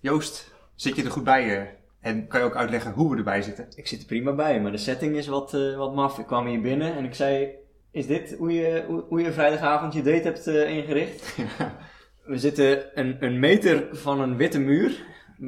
Joost, 0.00 0.54
zit 0.74 0.96
je 0.96 1.04
er 1.04 1.10
goed 1.10 1.24
bij? 1.24 1.58
eh? 1.58 1.66
en 2.00 2.26
kan 2.26 2.40
je 2.40 2.46
ook 2.46 2.56
uitleggen 2.56 2.92
hoe 2.92 3.10
we 3.10 3.16
erbij 3.16 3.42
zitten? 3.42 3.66
Ik 3.74 3.86
zit 3.86 4.00
er 4.00 4.06
prima 4.06 4.32
bij, 4.32 4.60
maar 4.60 4.72
de 4.72 4.78
setting 4.78 5.16
is 5.16 5.26
wat, 5.26 5.54
eh, 5.54 5.76
wat 5.76 5.94
maf. 5.94 6.18
Ik 6.18 6.26
kwam 6.26 6.46
hier 6.46 6.60
binnen 6.60 6.94
en 6.96 7.04
ik 7.04 7.14
zei, 7.14 7.48
is 7.90 8.06
dit 8.06 8.34
hoe 8.38 8.52
je, 8.52 8.84
hoe, 8.86 9.04
hoe 9.08 9.20
je 9.20 9.32
vrijdagavond 9.32 9.92
je 9.92 10.02
date 10.02 10.22
hebt 10.22 10.46
eh, 10.46 10.70
ingericht? 10.76 11.36
We 12.24 12.38
zitten 12.38 12.98
een, 12.98 13.16
een 13.24 13.38
meter 13.38 13.88
van 13.92 14.20
een 14.20 14.36
witte 14.36 14.58
muur, 14.58 15.04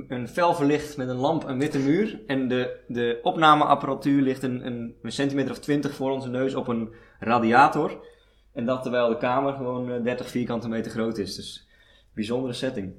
een 0.09 0.29
fel 0.29 0.55
verlicht 0.55 0.96
met 0.96 1.09
een 1.09 1.16
lamp 1.16 1.45
een 1.45 1.59
witte 1.59 1.79
muur. 1.79 2.21
En 2.27 2.48
de, 2.48 2.80
de 2.89 3.19
opnameapparatuur 3.23 4.23
ligt 4.23 4.43
een, 4.43 4.66
een, 4.66 4.95
een 5.03 5.12
centimeter 5.12 5.50
of 5.50 5.59
twintig 5.59 5.95
voor 5.95 6.11
onze 6.11 6.29
neus 6.29 6.55
op 6.55 6.69
een 6.69 6.95
radiator. 7.19 8.05
En 8.53 8.66
dat 8.66 8.82
terwijl 8.82 9.09
de 9.09 9.16
kamer 9.16 9.53
gewoon 9.55 9.93
eh, 9.93 10.03
30 10.03 10.29
vierkante 10.29 10.69
meter 10.69 10.91
groot 10.91 11.19
is. 11.19 11.37
Dus 11.37 11.69
bijzondere 12.14 12.53
setting. 12.53 12.95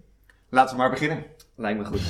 Laten 0.53 0.75
we 0.75 0.81
maar 0.81 0.89
beginnen. 0.89 1.25
Lijkt 1.55 1.79
me 1.79 1.85
goed. 1.85 2.01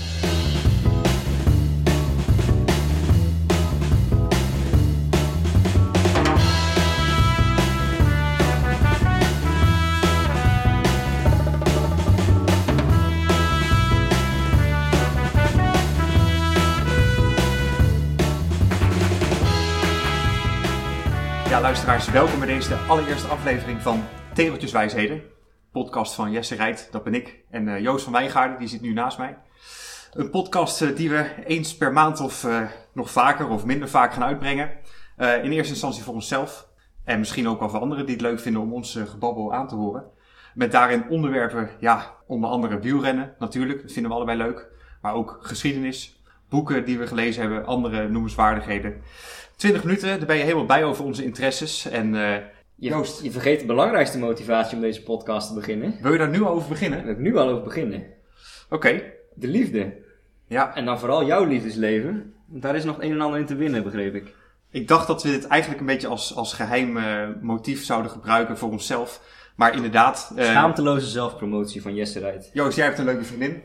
Ja, 21.50 21.62
luisteraars, 21.62 22.10
welkom 22.10 22.40
bij 22.40 22.48
deze 22.48 22.70
de 22.70 22.76
allereerste 22.76 23.28
aflevering 23.28 23.82
van 23.82 24.04
Tegeltjeswijsheden. 24.34 25.33
Podcast 25.74 26.14
van 26.14 26.32
Jesse 26.32 26.56
Rijt, 26.56 26.88
dat 26.92 27.04
ben 27.04 27.14
ik. 27.14 27.44
En 27.50 27.68
eh, 27.68 27.82
Joost 27.82 28.04
van 28.04 28.14
Wijngaarden, 28.14 28.60
die 28.60 28.68
zit 28.68 28.82
nu 28.82 28.94
naast 28.94 29.18
mij. 29.18 29.38
Een 30.14 30.30
podcast 30.30 30.82
eh, 30.82 30.96
die 30.96 31.10
we 31.10 31.30
eens 31.46 31.78
per 31.78 31.94
maand 31.94 32.20
of 32.20 32.44
eh, 32.44 32.62
nog 32.94 33.12
vaker 33.12 33.50
of 33.50 33.66
minder 33.66 33.90
vaak 33.90 34.14
gaan 34.14 34.24
uitbrengen. 34.24 34.72
In 35.18 35.52
eerste 35.52 35.74
instantie 35.74 36.04
voor 36.04 36.14
onszelf. 36.14 36.68
En 37.04 37.20
misschien 37.20 37.48
ook 37.48 37.60
wel 37.60 37.70
voor 37.70 37.80
anderen 37.80 38.06
die 38.06 38.16
het 38.16 38.24
leuk 38.24 38.40
vinden 38.40 38.62
om 38.62 38.74
ons 38.74 39.00
gebabbel 39.10 39.54
aan 39.54 39.68
te 39.68 39.76
horen. 39.76 40.04
Met 40.54 40.72
daarin 40.72 41.10
onderwerpen, 41.10 41.70
ja, 41.80 42.14
onder 42.28 42.50
andere 42.50 42.80
wielrennen 42.80 43.36
natuurlijk. 43.40 43.82
Dat 43.82 43.92
vinden 43.92 44.12
we 44.12 44.18
allebei 44.18 44.38
leuk. 44.38 44.68
Maar 45.02 45.14
ook 45.14 45.38
geschiedenis, 45.42 46.22
boeken 46.50 46.86
die 46.86 46.98
we 46.98 47.08
gelezen 47.08 47.42
hebben, 47.42 47.66
andere 47.66 48.10
noemenswaardigheden. 48.10 49.02
20 49.56 49.84
minuten, 49.84 50.18
daar 50.18 50.28
ben 50.28 50.38
je 50.38 50.44
helemaal 50.44 50.66
bij 50.66 50.84
over 50.84 51.06
onze 51.06 51.24
interesses. 51.24 51.86
En 51.86 52.16
Je, 52.76 52.90
Joost. 52.90 53.24
je 53.24 53.32
vergeet 53.32 53.60
de 53.60 53.66
belangrijkste 53.66 54.20
motivatie 54.20 54.76
om 54.76 54.82
deze 54.82 55.04
podcast 55.04 55.48
te 55.48 55.54
beginnen. 55.54 55.96
wil 56.02 56.12
je 56.12 56.18
daar 56.18 56.30
nu 56.30 56.46
over 56.46 56.60
Daar 56.60 56.70
beginnen? 56.70 57.04
wil 57.04 57.14
ik 57.14 57.20
nu 57.20 57.38
al 57.38 57.50
over 57.50 57.64
beginnen. 57.64 58.04
Oké, 58.70 59.02
De 59.34 59.48
liefde. 59.48 59.94
ja. 60.48 60.76
En 60.76 60.86
dan 60.86 61.00
vooral 61.00 61.26
jouw 61.26 61.44
liefdesleven. 61.46 62.34
Want 62.48 62.62
Daar 62.62 62.76
is 62.76 62.84
nog 62.84 63.02
een 63.02 63.12
en 63.12 63.22
ander 63.22 63.40
in 63.40 63.46
te 63.46 63.56
winnen, 63.56 63.84
begreep 63.84 64.16
ik. 64.16 64.36
Ik 64.70 64.88
dacht 64.88 65.08
dat 65.08 65.24
we 65.24 65.30
dit 65.30 65.48
eigenlijk 65.48 65.82
een 65.82 65.88
beetje 65.88 66.08
als, 66.08 66.36
als 66.36 66.54
geheim 66.54 66.98
eh, 66.98 67.28
motief 67.42 67.84
zouden 67.84 68.12
gebruiken 68.12 68.58
voor 68.58 68.70
onszelf. 68.72 69.22
Maar 69.56 69.76
inderdaad, 69.76 70.34
eh, 70.36 70.46
Schaamteloze 70.46 71.08
zelfpromotie 71.08 71.82
van 71.82 71.96
Jesse. 71.96 72.50
Joost, 72.54 72.78
jij 72.78 72.86
hebt 72.86 72.98
een 73.00 73.06
leuke 73.06 73.24
vriendin. 73.24 73.62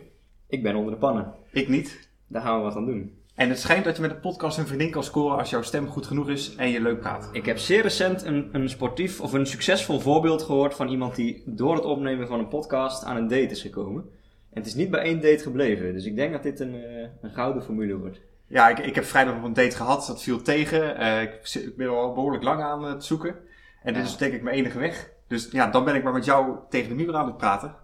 Ik 0.48 0.62
ben 0.62 0.74
onder 0.76 0.92
de 0.92 0.98
pannen. 0.98 1.34
Ik 1.50 1.68
niet. 1.68 2.08
Daar 2.26 2.42
gaan 2.42 2.56
we 2.56 2.62
wat 2.62 2.76
aan 2.76 2.86
doen. 2.86 3.17
En 3.38 3.48
het 3.48 3.58
schijnt 3.58 3.84
dat 3.84 3.96
je 3.96 4.02
met 4.02 4.10
een 4.10 4.20
podcast 4.20 4.58
een 4.58 4.66
vriendin 4.66 4.90
kan 4.90 5.04
scoren 5.04 5.38
als 5.38 5.50
jouw 5.50 5.62
stem 5.62 5.88
goed 5.88 6.06
genoeg 6.06 6.28
is 6.28 6.54
en 6.54 6.68
je 6.70 6.80
leuk 6.80 7.00
praat. 7.00 7.28
Ik 7.32 7.46
heb 7.46 7.58
zeer 7.58 7.82
recent 7.82 8.22
een, 8.24 8.48
een 8.52 8.68
sportief 8.68 9.20
of 9.20 9.32
een 9.32 9.46
succesvol 9.46 10.00
voorbeeld 10.00 10.42
gehoord 10.42 10.74
van 10.74 10.88
iemand 10.88 11.14
die 11.14 11.42
door 11.46 11.74
het 11.74 11.84
opnemen 11.84 12.26
van 12.26 12.38
een 12.38 12.48
podcast 12.48 13.04
aan 13.04 13.16
een 13.16 13.28
date 13.28 13.42
is 13.50 13.60
gekomen. 13.62 14.02
En 14.50 14.58
het 14.58 14.66
is 14.66 14.74
niet 14.74 14.90
bij 14.90 15.00
één 15.00 15.20
date 15.20 15.42
gebleven. 15.42 15.92
Dus 15.92 16.04
ik 16.04 16.16
denk 16.16 16.32
dat 16.32 16.42
dit 16.42 16.60
een, 16.60 16.74
eh, 16.74 17.08
een 17.20 17.30
gouden 17.30 17.62
formule 17.62 17.96
wordt. 17.96 18.20
Ja, 18.46 18.68
ik, 18.68 18.78
ik 18.78 18.94
heb 18.94 19.04
vrijdag 19.04 19.34
nog 19.34 19.44
een 19.44 19.52
date 19.52 19.76
gehad. 19.76 20.06
Dat 20.06 20.22
viel 20.22 20.42
tegen. 20.42 20.96
Eh, 20.96 21.22
ik, 21.22 21.50
ik 21.54 21.76
ben 21.76 21.88
al 21.88 22.12
behoorlijk 22.14 22.42
lang 22.44 22.62
aan 22.62 22.84
het 22.84 23.04
zoeken. 23.04 23.34
En 23.82 23.92
dit 23.94 24.02
Ja. 24.02 24.08
is 24.08 24.16
denk 24.16 24.32
ik 24.32 24.42
mijn 24.42 24.56
enige 24.56 24.78
weg. 24.78 25.10
Dus 25.28 25.48
ja, 25.50 25.70
dan 25.70 25.84
ben 25.84 25.94
ik 25.94 26.02
maar 26.02 26.12
met 26.12 26.24
jou 26.24 26.56
tegen 26.68 26.88
de 26.88 26.94
muur 26.94 27.14
aan 27.14 27.26
het 27.26 27.36
praten. 27.36 27.74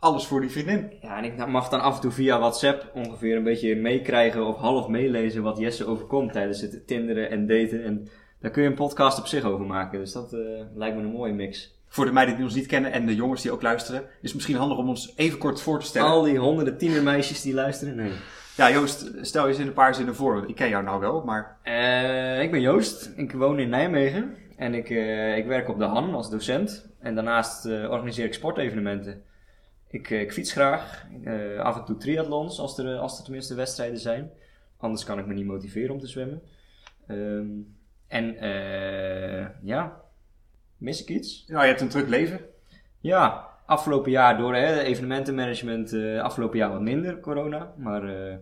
Alles 0.00 0.26
voor 0.26 0.40
die 0.40 0.50
vriendin. 0.50 0.92
Ja, 1.02 1.16
en 1.16 1.24
ik 1.24 1.46
mag 1.46 1.68
dan 1.68 1.80
af 1.80 1.94
en 1.94 2.00
toe 2.00 2.10
via 2.10 2.38
WhatsApp 2.38 2.90
ongeveer 2.94 3.36
een 3.36 3.42
beetje 3.42 3.76
meekrijgen 3.76 4.46
of 4.46 4.56
half 4.56 4.88
meelezen 4.88 5.42
wat 5.42 5.58
Jesse 5.58 5.86
overkomt 5.86 6.32
tijdens 6.32 6.60
het 6.60 6.86
tinderen 6.86 7.30
en 7.30 7.46
daten. 7.46 7.84
En 7.84 8.08
daar 8.40 8.50
kun 8.50 8.62
je 8.62 8.68
een 8.68 8.74
podcast 8.74 9.18
op 9.18 9.26
zich 9.26 9.44
over 9.44 9.66
maken. 9.66 9.98
Dus 9.98 10.12
dat 10.12 10.32
eh, 10.32 10.40
lijkt 10.74 10.96
me 10.96 11.02
een 11.02 11.10
mooie 11.10 11.32
mix. 11.32 11.78
Voor 11.88 12.04
de 12.04 12.12
meiden 12.12 12.34
die 12.34 12.44
ons 12.44 12.54
niet 12.54 12.66
kennen 12.66 12.92
en 12.92 13.06
de 13.06 13.14
jongens 13.14 13.42
die 13.42 13.52
ook 13.52 13.62
luisteren, 13.62 14.00
is 14.02 14.08
het 14.22 14.34
misschien 14.34 14.56
handig 14.56 14.78
om 14.78 14.88
ons 14.88 15.12
even 15.16 15.38
kort 15.38 15.60
voor 15.60 15.80
te 15.80 15.86
stellen. 15.86 16.08
Al 16.08 16.22
die 16.22 16.38
honderden 16.38 16.78
tienermeisjes 16.78 17.42
die 17.42 17.54
luisteren, 17.54 17.96
nee. 17.96 18.12
Ja, 18.56 18.70
Joost, 18.70 19.12
stel 19.20 19.42
je 19.42 19.48
eens 19.48 19.58
in 19.58 19.66
een 19.66 19.72
paar 19.72 19.94
zinnen 19.94 20.14
voor. 20.14 20.44
Ik 20.46 20.54
ken 20.54 20.68
jou 20.68 20.84
nou 20.84 21.00
wel, 21.00 21.22
maar 21.24 21.58
Eh, 21.62 22.42
ik 22.42 22.50
ben 22.50 22.60
Joost, 22.60 23.12
ik 23.16 23.32
woon 23.32 23.58
in 23.58 23.68
Nijmegen 23.68 24.34
en 24.56 24.74
ik, 24.74 24.90
eh, 24.90 25.36
ik 25.36 25.46
werk 25.46 25.68
op 25.68 25.78
de 25.78 25.84
Han 25.84 26.14
als 26.14 26.30
docent. 26.30 26.88
En 27.00 27.14
daarnaast 27.14 27.64
eh, 27.64 27.90
organiseer 27.90 28.24
ik 28.24 28.34
sportevenementen. 28.34 29.22
Ik, 29.90 30.10
eh, 30.10 30.20
ik 30.20 30.32
fiets 30.32 30.52
graag, 30.52 31.06
eh, 31.24 31.58
af 31.58 31.76
en 31.76 31.84
toe 31.84 31.96
triathlons 31.96 32.58
als 32.58 32.78
er, 32.78 32.96
als 32.96 33.18
er 33.18 33.24
tenminste 33.24 33.54
wedstrijden 33.54 33.98
zijn. 33.98 34.30
Anders 34.76 35.04
kan 35.04 35.18
ik 35.18 35.26
me 35.26 35.34
niet 35.34 35.46
motiveren 35.46 35.90
om 35.90 35.98
te 35.98 36.06
zwemmen. 36.06 36.42
Ehm, 37.06 37.48
en 38.06 38.36
eh, 38.36 39.46
ja, 39.62 40.00
mis 40.76 41.02
ik 41.02 41.08
iets? 41.08 41.44
nou, 41.46 41.62
je 41.62 41.68
hebt 41.68 41.80
een 41.80 41.88
druk 41.88 42.08
leven. 42.08 42.40
Ja, 43.00 43.50
afgelopen 43.70 44.10
jaar 44.10 44.38
door 44.38 44.54
hè, 44.54 44.80
evenementenmanagement, 44.80 45.92
eh, 45.92 46.20
afgelopen 46.20 46.58
jaar 46.58 46.70
wat 46.70 46.80
minder 46.80 47.20
corona, 47.20 47.72
maar 47.76 48.04
eh, 48.04 48.36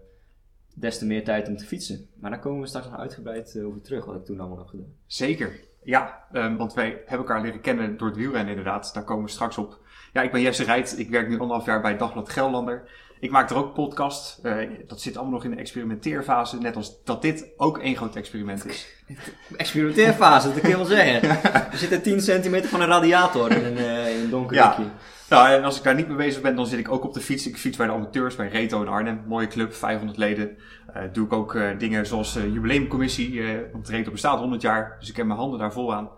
des 0.74 0.98
te 0.98 1.06
meer 1.06 1.24
tijd 1.24 1.48
om 1.48 1.56
te 1.56 1.64
fietsen. 1.64 2.08
Maar 2.20 2.30
daar 2.30 2.40
komen 2.40 2.60
we 2.60 2.66
straks 2.66 2.86
nog 2.86 2.98
uitgebreid 2.98 3.56
eh, 3.56 3.66
over 3.66 3.80
terug, 3.80 4.04
wat 4.04 4.16
ik 4.16 4.24
toen 4.24 4.40
allemaal 4.40 4.58
heb 4.58 4.66
gedaan. 4.66 4.94
Zeker. 5.06 5.60
Ja, 5.82 6.24
ehm, 6.32 6.56
want 6.56 6.74
wij 6.74 6.88
hebben 6.88 7.26
elkaar 7.26 7.42
leren 7.42 7.60
kennen 7.60 7.96
door 7.96 8.08
het 8.08 8.16
wielrennen 8.16 8.56
inderdaad. 8.56 8.94
Daar 8.94 9.04
komen 9.04 9.24
we 9.24 9.30
straks 9.30 9.58
op. 9.58 9.80
Ja, 10.18 10.24
ik 10.24 10.32
ben 10.32 10.40
Jesse 10.40 10.64
Rijt. 10.64 10.98
Ik 10.98 11.10
werk 11.10 11.28
nu 11.28 11.38
anderhalf 11.38 11.66
jaar 11.66 11.80
bij 11.80 11.96
Dagblad 11.96 12.28
Gelderlander. 12.28 12.82
Ik 13.20 13.30
maak 13.30 13.50
er 13.50 13.56
ook 13.56 13.74
podcast. 13.74 14.38
Eh, 14.42 14.56
dat 14.86 15.00
zit 15.00 15.16
allemaal 15.16 15.34
nog 15.34 15.44
in 15.44 15.50
de 15.50 15.56
experimenteerfase. 15.56 16.58
Net 16.58 16.76
als 16.76 17.04
dat 17.04 17.22
dit 17.22 17.46
ook 17.56 17.78
één 17.78 17.96
groot 17.96 18.16
experiment 18.16 18.66
is. 18.66 18.86
Experimenteerfase, 19.56 20.52
dat 20.52 20.60
kan 20.60 20.70
je 20.70 20.76
wel 20.76 20.84
zeggen. 20.84 21.28
We 21.70 21.76
zitten 21.76 22.02
10 22.02 22.20
centimeter 22.20 22.68
van 22.68 22.80
een 22.80 22.86
radiator 22.86 23.50
in 23.50 23.64
een, 23.64 23.76
eh, 23.76 24.16
in 24.16 24.24
een 24.24 24.30
donker 24.30 24.56
Ja. 24.56 24.76
Nou, 25.28 25.48
en 25.48 25.64
als 25.64 25.76
ik 25.76 25.82
daar 25.82 25.94
niet 25.94 26.08
mee 26.08 26.16
bezig 26.16 26.42
ben, 26.42 26.56
dan 26.56 26.66
zit 26.66 26.78
ik 26.78 26.90
ook 26.90 27.04
op 27.04 27.14
de 27.14 27.20
fiets. 27.20 27.46
Ik 27.46 27.56
fiets 27.56 27.76
bij 27.76 27.86
de 27.86 27.92
amateurs, 27.92 28.36
bij 28.36 28.48
Reto 28.48 28.82
in 28.82 28.88
Arnhem. 28.88 29.22
Mooie 29.26 29.46
club, 29.46 29.74
500 29.74 30.18
leden. 30.18 30.56
Eh, 30.92 31.02
doe 31.12 31.26
ik 31.26 31.32
ook 31.32 31.58
dingen 31.78 32.06
zoals 32.06 32.32
jubileumcommissie. 32.32 33.42
want 33.72 33.88
Reto 33.88 34.10
bestaat 34.10 34.38
100 34.38 34.62
jaar, 34.62 34.96
dus 35.00 35.08
ik 35.08 35.16
heb 35.16 35.26
mijn 35.26 35.38
handen 35.38 35.58
daar 35.58 35.72
vol 35.72 35.94
aan. 35.94 36.08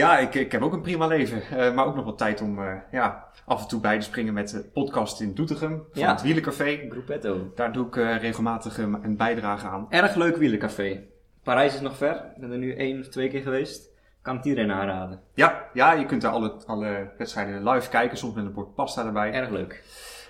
Ja, 0.00 0.18
ik, 0.18 0.34
ik 0.34 0.52
heb 0.52 0.62
ook 0.62 0.72
een 0.72 0.80
prima 0.80 1.06
leven. 1.06 1.42
eh, 1.42 1.74
maar 1.74 1.86
ook 1.86 1.94
nog 1.94 2.04
wat 2.04 2.18
tijd 2.18 2.40
om 2.40 2.58
eh, 2.62 2.74
ja, 2.90 3.26
af 3.46 3.62
en 3.62 3.68
toe 3.68 3.80
bij 3.80 3.98
te 3.98 4.04
springen 4.04 4.34
met 4.34 4.50
de 4.50 4.70
podcast 4.72 5.20
in 5.20 5.34
Doetinchem. 5.34 5.82
Van 5.92 6.02
Ja. 6.02 6.10
het 6.10 6.22
Wielencafé. 6.22 6.86
Gruppetto. 6.90 7.52
Daar 7.54 7.72
doe 7.72 7.86
ik 7.86 7.96
eh, 7.96 8.16
regelmatig 8.20 8.78
een 8.78 9.16
bijdrage 9.16 9.66
aan. 9.66 9.86
Erg 9.90 10.14
leuk 10.14 10.36
wielencafé. 10.36 11.02
Parijs 11.42 11.74
is 11.74 11.80
nog 11.80 11.96
ver, 11.96 12.14
ik 12.34 12.40
ben 12.40 12.50
er 12.52 12.58
nu 12.58 12.74
één 12.74 13.00
of 13.00 13.08
twee 13.08 13.28
keer 13.28 13.42
geweest. 13.42 13.88
Kan 14.22 14.36
het 14.36 14.44
iedereen 14.44 14.72
aanraden. 14.72 15.20
Ja, 15.34 15.64
ja, 15.72 15.92
je 15.92 16.06
kunt 16.06 16.22
daar 16.22 16.32
alle, 16.32 16.52
alle 16.66 17.10
wedstrijden 17.18 17.68
live 17.68 17.88
kijken. 17.88 18.16
Soms 18.18 18.34
met 18.34 18.44
een 18.44 18.52
bord 18.52 18.74
pasta 18.74 19.06
erbij. 19.06 19.32
Erg 19.32 19.50
leuk. 19.50 19.82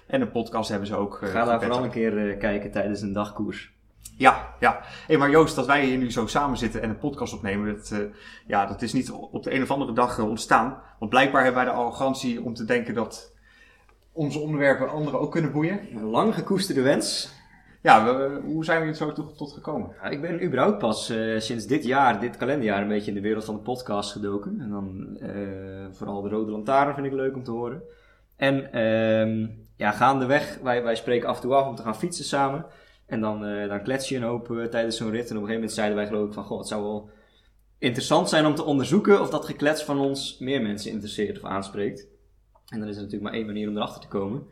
En 0.07 0.21
een 0.21 0.31
podcast 0.31 0.69
hebben 0.71 0.89
ze 0.89 0.97
ook. 0.97 1.19
Ga 1.23 1.45
daar 1.45 1.61
vooral 1.61 1.85
een 1.85 1.91
keer 1.91 2.37
kijken 2.37 2.71
tijdens 2.71 3.01
een 3.01 3.13
dagkoers. 3.13 3.73
Ja, 4.21 4.55
ja. 4.59 4.81
Hey, 5.07 5.17
maar 5.17 5.31
Joost, 5.31 5.57
dat 5.57 5.67
wij 5.67 5.85
hier 5.85 5.99
nu 5.99 6.11
zo 6.11 6.27
samen 6.27 6.59
zitten 6.59 6.83
en 6.83 6.89
een 6.91 6.99
podcast 6.99 7.33
opnemen, 7.35 7.77
dat, 7.77 7.91
eh, 7.91 7.99
ja, 8.47 8.67
dat 8.67 8.83
is 8.83 8.93
niet 8.93 9.11
op 9.11 9.43
de 9.43 9.55
een 9.55 9.63
of 9.63 9.71
andere 9.71 9.93
dag 9.93 10.19
eh, 10.19 10.29
ontstaan. 10.29 10.79
Want 10.99 11.11
blijkbaar 11.11 11.43
hebben 11.45 11.65
wij 11.65 11.73
de 11.73 11.79
arrogantie 11.79 12.43
om 12.45 12.55
te 12.55 12.65
denken 12.65 12.95
dat 12.95 13.33
onze 14.13 14.39
onderwerpen 14.39 14.91
anderen 14.91 15.21
ook 15.21 15.31
kunnen 15.33 15.53
boeien. 15.53 15.81
Een 15.97 16.05
lang 16.05 16.35
gekoesterde 16.35 16.83
wens. 16.83 17.33
Ja, 17.83 18.05
we- 18.05 18.41
hoe 18.45 18.65
zijn 18.65 18.79
we 18.81 18.85
hier 18.87 18.95
zo 18.95 19.13
tot, 19.13 19.37
tot 19.37 19.53
gekomen? 19.53 19.91
Ja, 20.03 20.09
ik 20.09 20.21
ben 20.21 20.45
überhaupt 20.45 20.79
pas 20.79 21.11
eh, 21.11 21.39
sinds 21.39 21.67
dit 21.67 21.85
jaar, 21.85 22.21
dit 22.21 22.37
kalenderjaar, 22.37 22.83
een 22.83 22.89
beetje 22.89 23.11
in 23.11 23.17
de 23.17 23.21
wereld 23.29 23.45
van 23.45 23.55
de 23.55 23.61
podcast 23.63 24.13
gedoken. 24.13 24.61
En 24.61 24.71
dan 24.71 25.19
vooral 25.93 26.23
de 26.23 26.29
Rode 26.29 26.51
Lantaarn 26.51 26.95
vind 26.95 27.07
ik 27.07 27.13
leuk 27.13 27.35
om 27.35 27.45
te 27.45 27.51
horen. 27.51 27.83
En 28.37 28.73
ehm 28.73 29.47
ja, 29.77 29.91
gaandeweg, 29.91 30.59
wij, 30.63 30.83
wij 30.83 30.95
spreken 30.95 31.29
af 31.29 31.37
en 31.37 31.43
toe 31.43 31.55
af 31.55 31.67
om 31.69 31.75
te 31.75 31.83
gaan 31.83 31.97
fietsen 31.97 32.25
samen. 32.25 32.67
En 33.11 33.21
dan, 33.21 33.45
eh, 33.45 33.69
dan 33.69 33.83
klets 33.83 34.09
je 34.09 34.17
een 34.17 34.23
hoop 34.23 34.51
eh, 34.51 34.65
tijdens 34.65 34.97
zo'n 34.97 35.11
rit. 35.11 35.31
En 35.31 35.37
op 35.37 35.43
een 35.43 35.49
gegeven 35.49 35.55
moment 35.55 35.73
zeiden 35.73 35.97
wij 35.97 36.07
geloof 36.07 36.27
ik 36.27 36.35
van, 36.35 36.45
goh, 36.45 36.59
het 36.59 36.69
zou 36.69 36.83
wel 36.83 37.11
interessant 37.79 38.29
zijn 38.29 38.47
om 38.47 38.55
te 38.55 38.65
onderzoeken 38.65 39.21
of 39.21 39.31
dat 39.31 39.45
geklets 39.45 39.83
van 39.83 39.99
ons 39.99 40.37
meer 40.39 40.63
mensen 40.63 40.91
interesseert 40.91 41.37
of 41.37 41.45
aanspreekt. 41.45 42.07
En 42.69 42.79
dan 42.79 42.89
is 42.89 42.97
er 42.97 43.03
natuurlijk 43.03 43.31
maar 43.31 43.39
één 43.39 43.47
manier 43.47 43.69
om 43.69 43.77
erachter 43.77 44.01
te 44.01 44.09
komen. 44.09 44.43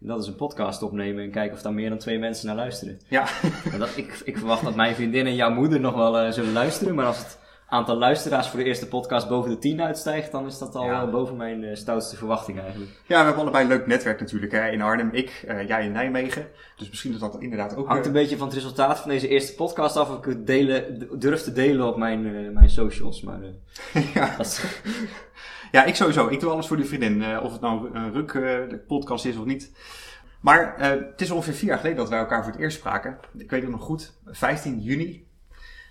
En 0.00 0.06
dat 0.06 0.22
is 0.22 0.26
een 0.26 0.36
podcast 0.36 0.82
opnemen 0.82 1.22
en 1.22 1.30
kijken 1.30 1.56
of 1.56 1.62
daar 1.62 1.74
meer 1.74 1.88
dan 1.88 1.98
twee 1.98 2.18
mensen 2.18 2.46
naar 2.46 2.56
luisteren. 2.56 3.00
Ja, 3.08 3.28
dat, 3.78 3.96
ik, 3.96 4.22
ik 4.24 4.38
verwacht 4.38 4.64
dat 4.64 4.74
mijn 4.74 4.94
vriendin 4.94 5.26
en 5.26 5.34
jouw 5.34 5.54
moeder 5.54 5.80
nog 5.80 5.94
wel 5.94 6.18
eh, 6.18 6.32
zullen 6.32 6.52
luisteren, 6.52 6.94
maar 6.94 7.06
als 7.06 7.18
het 7.18 7.38
aantal 7.74 7.96
luisteraars 7.96 8.48
voor 8.48 8.58
de 8.58 8.64
eerste 8.64 8.88
podcast 8.88 9.28
boven 9.28 9.50
de 9.50 9.58
10 9.58 9.82
uitstijgt, 9.82 10.32
dan 10.32 10.46
is 10.46 10.58
dat 10.58 10.74
al 10.74 10.84
Ja. 10.84 11.02
eh, 11.02 11.10
boven 11.10 11.36
mijn 11.36 11.64
eh, 11.64 11.74
stoutste 11.76 12.16
verwachting 12.16 12.60
eigenlijk. 12.60 12.90
Ja, 13.06 13.18
we 13.18 13.24
hebben 13.24 13.42
allebei 13.42 13.62
een 13.64 13.70
leuk 13.70 13.86
netwerk 13.86 14.20
natuurlijk. 14.20 14.52
Hè? 14.52 14.68
In 14.70 14.82
Arnhem, 14.82 15.08
ik, 15.12 15.44
eh, 15.46 15.68
jij 15.68 15.84
in 15.84 15.92
Nijmegen. 15.92 16.46
Dus 16.76 16.88
misschien 16.88 17.12
dat 17.12 17.20
dat 17.20 17.42
inderdaad 17.42 17.76
ook... 17.76 17.86
Hangt 17.86 18.06
een 18.06 18.12
beetje 18.12 18.36
van 18.36 18.46
het 18.46 18.56
resultaat 18.56 18.98
van 18.98 19.10
deze 19.10 19.28
eerste 19.28 19.54
podcast 19.54 19.96
af 19.96 20.10
of 20.10 20.18
ik 20.18 20.24
het 20.24 20.46
delen, 20.46 21.08
durf 21.18 21.42
te 21.42 21.52
delen 21.52 21.86
op 21.86 21.96
mijn, 21.96 22.52
mijn 22.52 22.70
socials. 22.70 23.22
Maar 23.22 23.40
ja. 24.14 24.34
dat 24.36 24.80
ja, 25.72 25.84
ik 25.84 25.94
sowieso. 25.94 26.28
Ik 26.28 26.40
doe 26.40 26.50
alles 26.50 26.66
voor 26.66 26.76
die 26.76 26.86
vriendin. 26.86 27.38
of 27.38 27.52
het 27.52 27.60
nou 27.60 27.94
een 27.94 28.12
ruk 28.12 28.34
eh, 28.34 28.78
podcast 28.86 29.24
is 29.24 29.36
of 29.36 29.44
niet. 29.44 29.72
Maar 30.40 30.74
het 30.78 31.20
is 31.20 31.30
ongeveer 31.30 31.54
vier 31.54 31.68
jaar 31.68 31.78
geleden 31.78 31.98
dat 31.98 32.08
wij 32.08 32.18
elkaar 32.18 32.42
voor 32.44 32.52
het 32.52 32.60
eerst 32.60 32.76
spraken. 32.78 33.18
Ik 33.36 33.50
weet 33.50 33.62
het 33.62 33.70
nog 33.70 33.80
goed. 33.82 34.12
15 34.26 34.80
juni. 34.80 35.26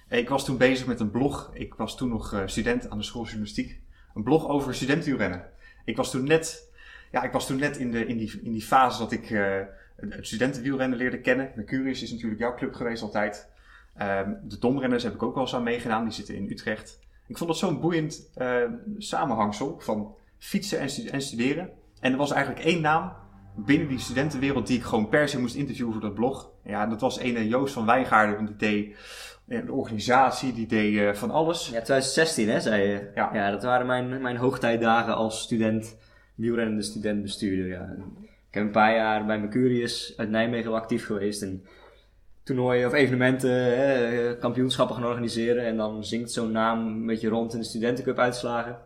Ik 0.10 0.30
was 0.30 0.46
toen 0.46 0.58
bezig 0.58 0.88
met 0.88 1.00
een 1.00 1.12
blog. 1.12 1.52
Ik 1.54 1.74
was 1.74 1.98
toen 1.98 2.10
nog 2.10 2.34
eh, 2.34 2.42
student 2.46 2.90
aan 2.90 2.98
de 2.98 3.04
school 3.04 3.24
journalistiek. 3.24 3.80
Een 4.16 4.24
blog 4.24 4.48
over 4.48 4.76
studentenwielrennen. 4.76 5.46
Ik 5.86 5.96
was 5.96 6.12
toen 6.12 6.24
net, 6.24 6.72
ja, 7.12 7.24
ik 7.24 7.32
was 7.32 7.48
toen 7.48 7.60
net 7.60 7.78
in, 7.78 7.92
de, 7.92 8.06
in, 8.06 8.18
die, 8.18 8.40
in 8.44 8.52
die 8.52 8.62
fase 8.62 9.00
dat 9.00 9.12
ik 9.12 9.32
eh, 9.32 9.60
het 9.96 10.28
studentenwielrennen 10.28 10.98
leerde 10.98 11.20
kennen. 11.20 11.52
Mercurius 11.56 12.04
is 12.04 12.12
natuurlijk 12.12 12.40
jouw 12.40 12.56
club 12.56 12.74
geweest 12.74 13.04
altijd. 13.04 13.48
Ehm, 13.96 14.34
de 14.44 14.60
domrenners 14.60 15.04
heb 15.04 15.14
ik 15.14 15.24
ook 15.24 15.34
wel 15.34 15.44
eens 15.44 15.56
aan 15.56 15.64
meegedaan. 15.64 16.04
Die 16.04 16.14
zitten 16.14 16.36
in 16.36 16.50
Utrecht. 16.50 17.00
Ik 17.28 17.38
vond 17.38 17.50
het 17.50 17.60
zo'n 17.60 17.80
boeiend 17.80 18.30
eh, 18.36 18.64
samenhangsel 18.98 19.80
van 19.80 20.16
fietsen 20.38 20.80
en, 20.80 20.90
en 21.12 21.22
studeren. 21.22 21.70
En 22.00 22.12
er 22.12 22.18
was 22.18 22.32
eigenlijk 22.32 22.66
één 22.66 22.82
naam 22.82 23.14
binnen 23.56 23.88
die 23.88 24.00
studentenwereld 24.00 24.68
die 24.68 24.78
ik 24.78 24.84
gewoon 24.84 25.10
per 25.10 25.30
se 25.30 25.40
moest 25.40 25.56
interviewen 25.56 25.94
voor 25.94 26.02
dat 26.02 26.14
blog. 26.14 26.50
Ja, 26.64 26.86
dat 26.86 27.02
was 27.02 27.20
ene 27.20 27.48
Joost 27.48 27.74
van 27.74 27.86
Wijngaarden. 27.86 28.36
want 28.36 28.48
Die 28.48 28.58
deed 28.58 28.96
de 29.66 29.72
organisatie, 29.72 30.54
die 30.54 30.68
deed 30.68 30.98
eh, 30.98 31.14
van 31.14 31.32
alles. 31.32 31.66
ja, 31.66 31.72
2016 31.72 32.50
hè, 32.50 32.60
zei 32.60 32.88
je. 32.88 33.12
Ja. 33.16 33.52
dat 33.52 33.64
waren 33.64 33.86
mijn, 33.86 34.22
mijn 34.22 34.38
hoogtijdagen 34.38 35.16
als 35.16 35.42
student, 35.42 35.98
wielrennende 36.36 36.84
studentbestuurder. 36.84 37.68
Ja. 37.68 37.96
Ik 38.48 38.60
heb 38.60 38.64
een 38.64 38.72
paar 38.72 38.96
jaar 38.96 39.26
bij 39.26 39.40
Mercurius 39.40 40.14
uit 40.18 40.30
Nijmegen 40.30 40.72
wel 40.72 40.80
actief 40.80 41.06
geweest. 41.06 41.42
En 41.42 41.64
toernooien 42.44 42.88
of 42.88 42.94
evenementen, 42.94 43.52
hè, 43.52 44.38
kampioenschappen 44.38 44.96
gaan 44.96 45.06
organiseren. 45.06 45.66
En 45.66 45.78
dan 45.78 46.04
zingt 46.06 46.32
zo'n 46.32 46.52
naam 46.52 46.88
een 46.88 47.06
beetje 47.06 47.30
rond 47.30 47.54
in 47.54 47.60
de 47.60 47.66
studentencup 47.66 48.20
uitslagen. 48.20 48.78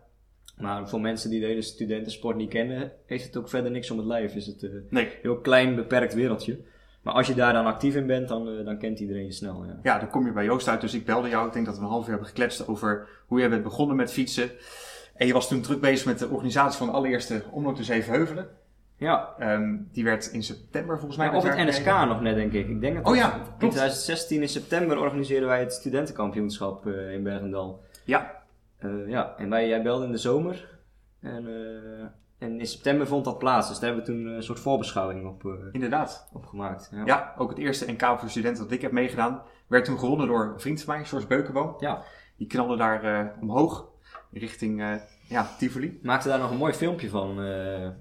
Maar 0.60 0.88
voor 0.88 1.00
mensen 1.00 1.30
die 1.30 1.40
de 1.40 1.46
hele 1.46 1.62
studentensport 1.62 2.36
niet 2.36 2.50
kennen, 2.50 2.92
heeft 3.06 3.24
het 3.24 3.36
ook 3.36 3.48
verder 3.48 3.70
niks 3.70 3.90
om 3.90 3.98
het 3.98 4.06
lijf. 4.06 4.34
Is 4.34 4.46
het 4.46 4.62
eh, 4.62 4.70
een 4.72 4.86
Nee, 4.90 5.08
heel 5.22 5.36
klein, 5.38 5.74
beperkt 5.74 6.14
wereldje. 6.14 6.58
Maar 7.02 7.14
als 7.14 7.26
je 7.26 7.34
daar 7.34 7.52
dan 7.52 7.66
actief 7.66 7.94
in 7.94 8.06
bent, 8.06 8.28
dan, 8.28 8.48
eh, 8.48 8.64
dan 8.64 8.78
kent 8.78 9.00
iedereen 9.00 9.24
je 9.24 9.32
snel. 9.32 9.64
Ja. 9.64 9.78
ja, 9.82 9.98
dan 9.98 10.10
kom 10.10 10.26
je 10.26 10.32
bij 10.32 10.44
Joost 10.44 10.68
uit. 10.68 10.80
Dus 10.80 10.94
ik 10.94 11.04
belde 11.04 11.28
jou. 11.28 11.46
Ik 11.46 11.52
denk 11.52 11.66
dat 11.66 11.76
we 11.76 11.82
een 11.82 11.88
half 11.88 12.02
uur 12.04 12.10
hebben 12.10 12.26
gekletst 12.28 12.68
over 12.68 13.08
hoe 13.26 13.38
jij 13.38 13.48
bent 13.48 13.62
begonnen 13.62 13.96
met 13.96 14.12
fietsen. 14.12 14.50
En 15.14 15.26
je 15.26 15.32
was 15.32 15.48
toen 15.48 15.60
druk 15.62 15.80
bezig 15.80 16.06
met 16.06 16.18
de 16.18 16.28
organisatie 16.28 16.78
van 16.78 16.86
de 16.86 16.92
allereerste 16.92 17.42
Omloop 17.50 17.76
de 17.76 17.84
Zevenheuvelen. 17.84 18.48
ja. 18.96 19.34
Ehm, 19.38 19.76
die 19.92 20.04
werd 20.04 20.26
in 20.32 20.42
september 20.42 20.96
volgens 20.96 21.16
mij. 21.16 21.26
Maar 21.26 21.36
of 21.36 21.42
het 21.44 21.56
NSK 21.68 21.86
nog 21.86 22.20
net, 22.20 22.34
denk 22.34 22.52
ik. 22.52 22.68
ik 22.68 22.80
denk 22.80 22.96
dat 22.96 23.06
Oh 23.06 23.16
ja, 23.16 23.34
in 23.34 23.40
klopt. 23.40 23.58
2016 23.58 24.42
in 24.42 24.48
september 24.48 24.98
organiseerden 24.98 25.48
wij 25.48 25.60
het 25.60 25.72
studentenkampioenschap 25.72 26.86
eh, 26.86 27.12
in 27.12 27.22
Bergendal. 27.22 27.82
Ja, 28.04 28.37
Eh, 28.78 29.08
ja, 29.08 29.34
en 29.36 29.50
wij, 29.50 29.68
jij 29.68 29.82
belde 29.82 30.04
in 30.04 30.12
de 30.12 30.18
zomer. 30.18 30.78
En, 31.20 31.46
eh, 31.46 32.06
en 32.38 32.60
in 32.60 32.66
september 32.66 33.06
vond 33.06 33.24
dat 33.24 33.38
plaats. 33.38 33.68
Dus 33.68 33.78
daar 33.78 33.88
hebben 33.88 34.06
we 34.06 34.12
toen 34.12 34.26
een 34.26 34.42
soort 34.42 34.60
voorbeschouwing 34.60 35.26
op, 35.26 35.44
eh, 35.44 35.52
inderdaad. 35.72 36.28
op 36.32 36.46
gemaakt. 36.46 36.90
Ja. 36.92 37.02
Ja, 37.04 37.34
ook 37.38 37.48
het 37.48 37.58
eerste 37.58 37.92
NK 37.92 38.18
voor 38.18 38.30
studenten 38.30 38.62
dat 38.62 38.72
ik 38.72 38.82
heb 38.82 38.92
meegedaan, 38.92 39.42
werd 39.66 39.84
toen 39.84 39.98
gewonnen 39.98 40.26
door 40.26 40.52
een 40.52 40.60
vriend 40.60 40.82
van 40.82 40.94
mij, 40.94 41.04
George 41.04 41.26
Beukenboom. 41.26 41.74
Ja. 41.78 42.02
Die 42.36 42.46
knalde 42.46 42.76
daar 42.76 43.32
omhoog, 43.40 43.88
richting 44.32 45.00
ja, 45.28 45.48
Tivoli. 45.58 45.98
Maakte 46.02 46.28
daar 46.28 46.38
nog 46.38 46.50
een 46.50 46.56
mooi 46.56 46.72
filmpje 46.72 47.08
van. 47.08 47.36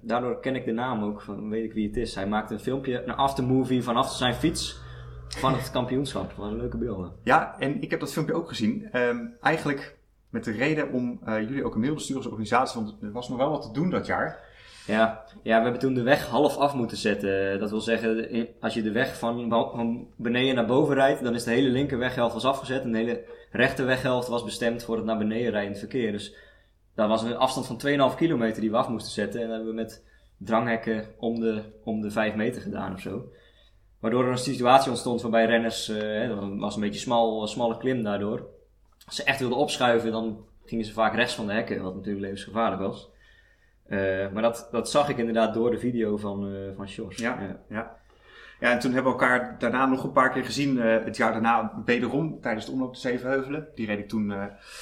daardoor 0.02 0.40
ken 0.40 0.56
ik 0.56 0.66
de 0.66 0.72
naam 0.72 1.04
ook, 1.04 1.22
van, 1.22 1.50
weet 1.50 1.64
ik 1.64 1.74
wie 1.74 1.88
het 1.88 1.98
is. 1.98 2.16
Hij 2.16 2.28
maakte 2.28 2.54
een 2.54 2.60
filmpje, 2.60 3.04
een 3.04 3.16
aftermovie 3.16 3.84
vanaf 3.84 4.12
zijn 4.12 4.34
fiets 4.34 4.82
van 5.28 5.54
het 5.54 5.72
kampioenschap. 5.72 6.28
Dat 6.28 6.38
waren 6.38 6.58
leuke 6.58 6.78
beelden. 6.78 7.12
Ja, 7.24 7.60
en 7.60 7.82
ik 7.82 7.90
heb 7.92 8.00
dat 8.00 8.14
filmpje 8.14 8.36
ook 8.36 8.48
gezien. 8.48 8.92
Ehm, 8.92 9.26
eigenlijk 9.42 9.97
met 10.38 10.46
de 10.46 10.64
reden 10.64 10.92
om 10.92 11.20
eh, 11.26 11.40
jullie 11.40 11.64
ook 11.64 11.76
een 11.76 11.82
mail 11.82 11.96
te 11.96 12.04
sturen 12.04 12.22
als 12.22 12.32
organisatie, 12.32 12.82
want 12.82 12.96
er 13.02 13.12
was 13.12 13.30
nog 13.30 13.38
wel 13.38 13.50
wat 13.50 13.62
te 13.62 13.72
doen 13.72 13.90
dat 13.90 14.06
jaar. 14.06 14.40
Ja, 14.88 15.24
ja, 15.44 15.58
we 15.58 15.64
hebben 15.64 15.80
toen 15.80 15.94
de 15.94 16.02
weg 16.02 16.28
half 16.28 16.58
af 16.58 16.74
moeten 16.74 16.98
zetten. 16.98 17.60
Dat 17.60 17.70
wil 17.70 17.82
zeggen, 17.82 18.28
als 18.60 18.74
je 18.74 18.82
de 18.82 18.92
weg 18.92 19.18
van, 19.18 20.08
beneden 20.16 20.56
naar 20.56 20.66
boven 20.66 20.96
rijdt, 20.96 21.24
dan 21.24 21.36
is 21.36 21.44
de 21.44 21.52
hele 21.52 21.70
linker 21.70 21.98
weghelft 21.98 22.34
was 22.34 22.46
afgezet 22.46 22.84
en 22.84 22.92
de 22.92 22.98
hele 22.98 23.24
rechter 23.52 23.86
weghelft 23.86 24.28
was 24.28 24.44
bestemd 24.44 24.84
voor 24.84 24.96
het 24.96 25.06
naar 25.06 25.18
beneden 25.18 25.52
rijdend 25.52 25.80
verkeer. 25.80 26.12
Dus 26.12 26.36
dat 26.96 27.08
was 27.08 27.24
een 27.24 27.38
afstand 27.38 27.68
van 27.68 28.12
2,5 28.12 28.18
kilometer 28.18 28.62
die 28.62 28.72
we 28.72 28.78
af 28.78 28.90
moesten 28.90 29.14
zetten. 29.14 29.42
En 29.42 29.48
dat 29.48 29.56
hebben 29.56 29.76
we 29.76 29.82
met 29.82 30.06
dranghekken 30.38 31.06
om 31.18 31.40
de, 31.40 31.64
om 31.84 32.02
de 32.02 32.12
5 32.12 32.36
meter 32.36 32.62
gedaan 32.62 32.94
of 32.94 33.00
zo. 33.00 33.32
Waardoor 34.00 34.24
er 34.24 34.32
een 34.32 34.38
situatie 34.38 34.90
ontstond 34.90 35.22
waarbij 35.22 35.46
renners, 35.46 35.90
eh, 35.90 36.30
dat 36.30 36.58
was 36.58 36.76
een 36.76 36.82
beetje 36.82 37.00
smal, 37.00 37.48
smalle 37.48 37.78
klim 37.78 38.04
daardoor. 38.04 38.56
Als 39.08 39.16
ze 39.16 39.24
echt 39.24 39.40
wilden 39.40 39.58
opschuiven, 39.58 40.12
dan 40.12 40.46
gingen 40.66 40.86
ze 40.86 40.94
vaak 40.94 41.16
rechts 41.16 41.36
van 41.36 41.48
de 41.48 41.54
hekken, 41.54 41.82
wat 41.82 41.96
natuurlijk 41.96 42.22
levensgevaarlijk 42.26 42.82
was. 42.82 43.10
Eh, 43.88 44.30
maar 44.34 44.42
dat, 44.42 44.68
dat 44.72 44.90
zag 44.90 45.10
ik 45.10 45.18
inderdaad 45.18 45.54
door 45.54 45.72
de 45.72 45.80
video 45.80 46.18
van, 46.18 46.48
eh 46.54 46.76
van 46.76 46.88
Sjors. 46.88 47.18
Ja. 47.18 47.58
Ja. 47.70 47.96
ja, 48.60 48.72
en 48.72 48.80
toen 48.80 48.94
hebben 48.94 49.14
we 49.14 49.20
elkaar 49.20 49.56
daarna 49.60 49.86
nog 49.86 50.04
een 50.04 50.12
paar 50.12 50.30
keer 50.32 50.44
gezien. 50.46 50.80
eh, 50.82 51.04
het 51.04 51.18
jaar 51.18 51.32
daarna 51.32 51.82
wederom 51.86 52.42
tijdens 52.42 52.66
de 52.66 52.72
omloop 52.72 52.94
de 52.94 53.00
Zevenheuvelen. 53.00 53.68
Die 53.76 53.86
reed 53.86 54.00
ik 54.00 54.08
toen 54.10 54.28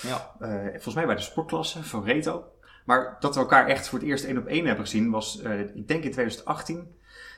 Ja. 0.02 0.32
volgens 0.72 0.96
mij 0.96 1.06
bij 1.06 1.16
de 1.16 1.22
sportklasse 1.22 1.84
van 1.84 2.04
Reto. 2.04 2.44
Maar 2.86 3.18
dat 3.20 3.34
we 3.36 3.42
elkaar 3.42 3.68
echt 3.68 3.88
voor 3.88 4.00
het 4.00 4.08
eerst 4.08 4.26
één 4.26 4.38
op 4.38 4.46
één 4.46 4.66
hebben 4.66 4.86
gezien 4.86 5.10
was, 5.12 5.42
ik 5.74 5.88
denk 5.88 6.04
in 6.04 6.12
2018. 6.12 6.96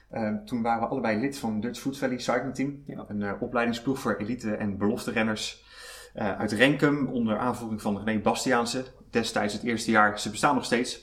Eh, 0.10 0.34
toen 0.46 0.62
waren 0.62 0.82
we 0.82 0.88
allebei 0.88 1.20
lid 1.20 1.40
van 1.40 1.60
Dutch 1.60 1.80
Food 1.80 1.98
Valley 1.98 2.18
Cycling 2.18 2.56
Team. 2.56 2.84
Ja. 2.86 3.06
Een 3.08 3.40
opleidingsploeg 3.40 4.00
voor 4.00 4.16
elite 4.16 4.56
en 4.56 4.78
belofte 4.78 5.12
renners 5.12 5.66
eh, 6.18 6.40
uit 6.40 6.52
Renkum 6.52 7.08
onder 7.08 7.38
aanvoering 7.38 7.82
van 7.82 8.04
René 8.04 8.20
Bastiaanse. 8.20 8.84
Destijds 9.10 9.54
het 9.54 9.64
eerste 9.64 9.92
jaar, 9.92 10.20
ze 10.20 10.30
bestaan 10.30 10.56
nog 10.56 10.66
steeds. 10.66 11.00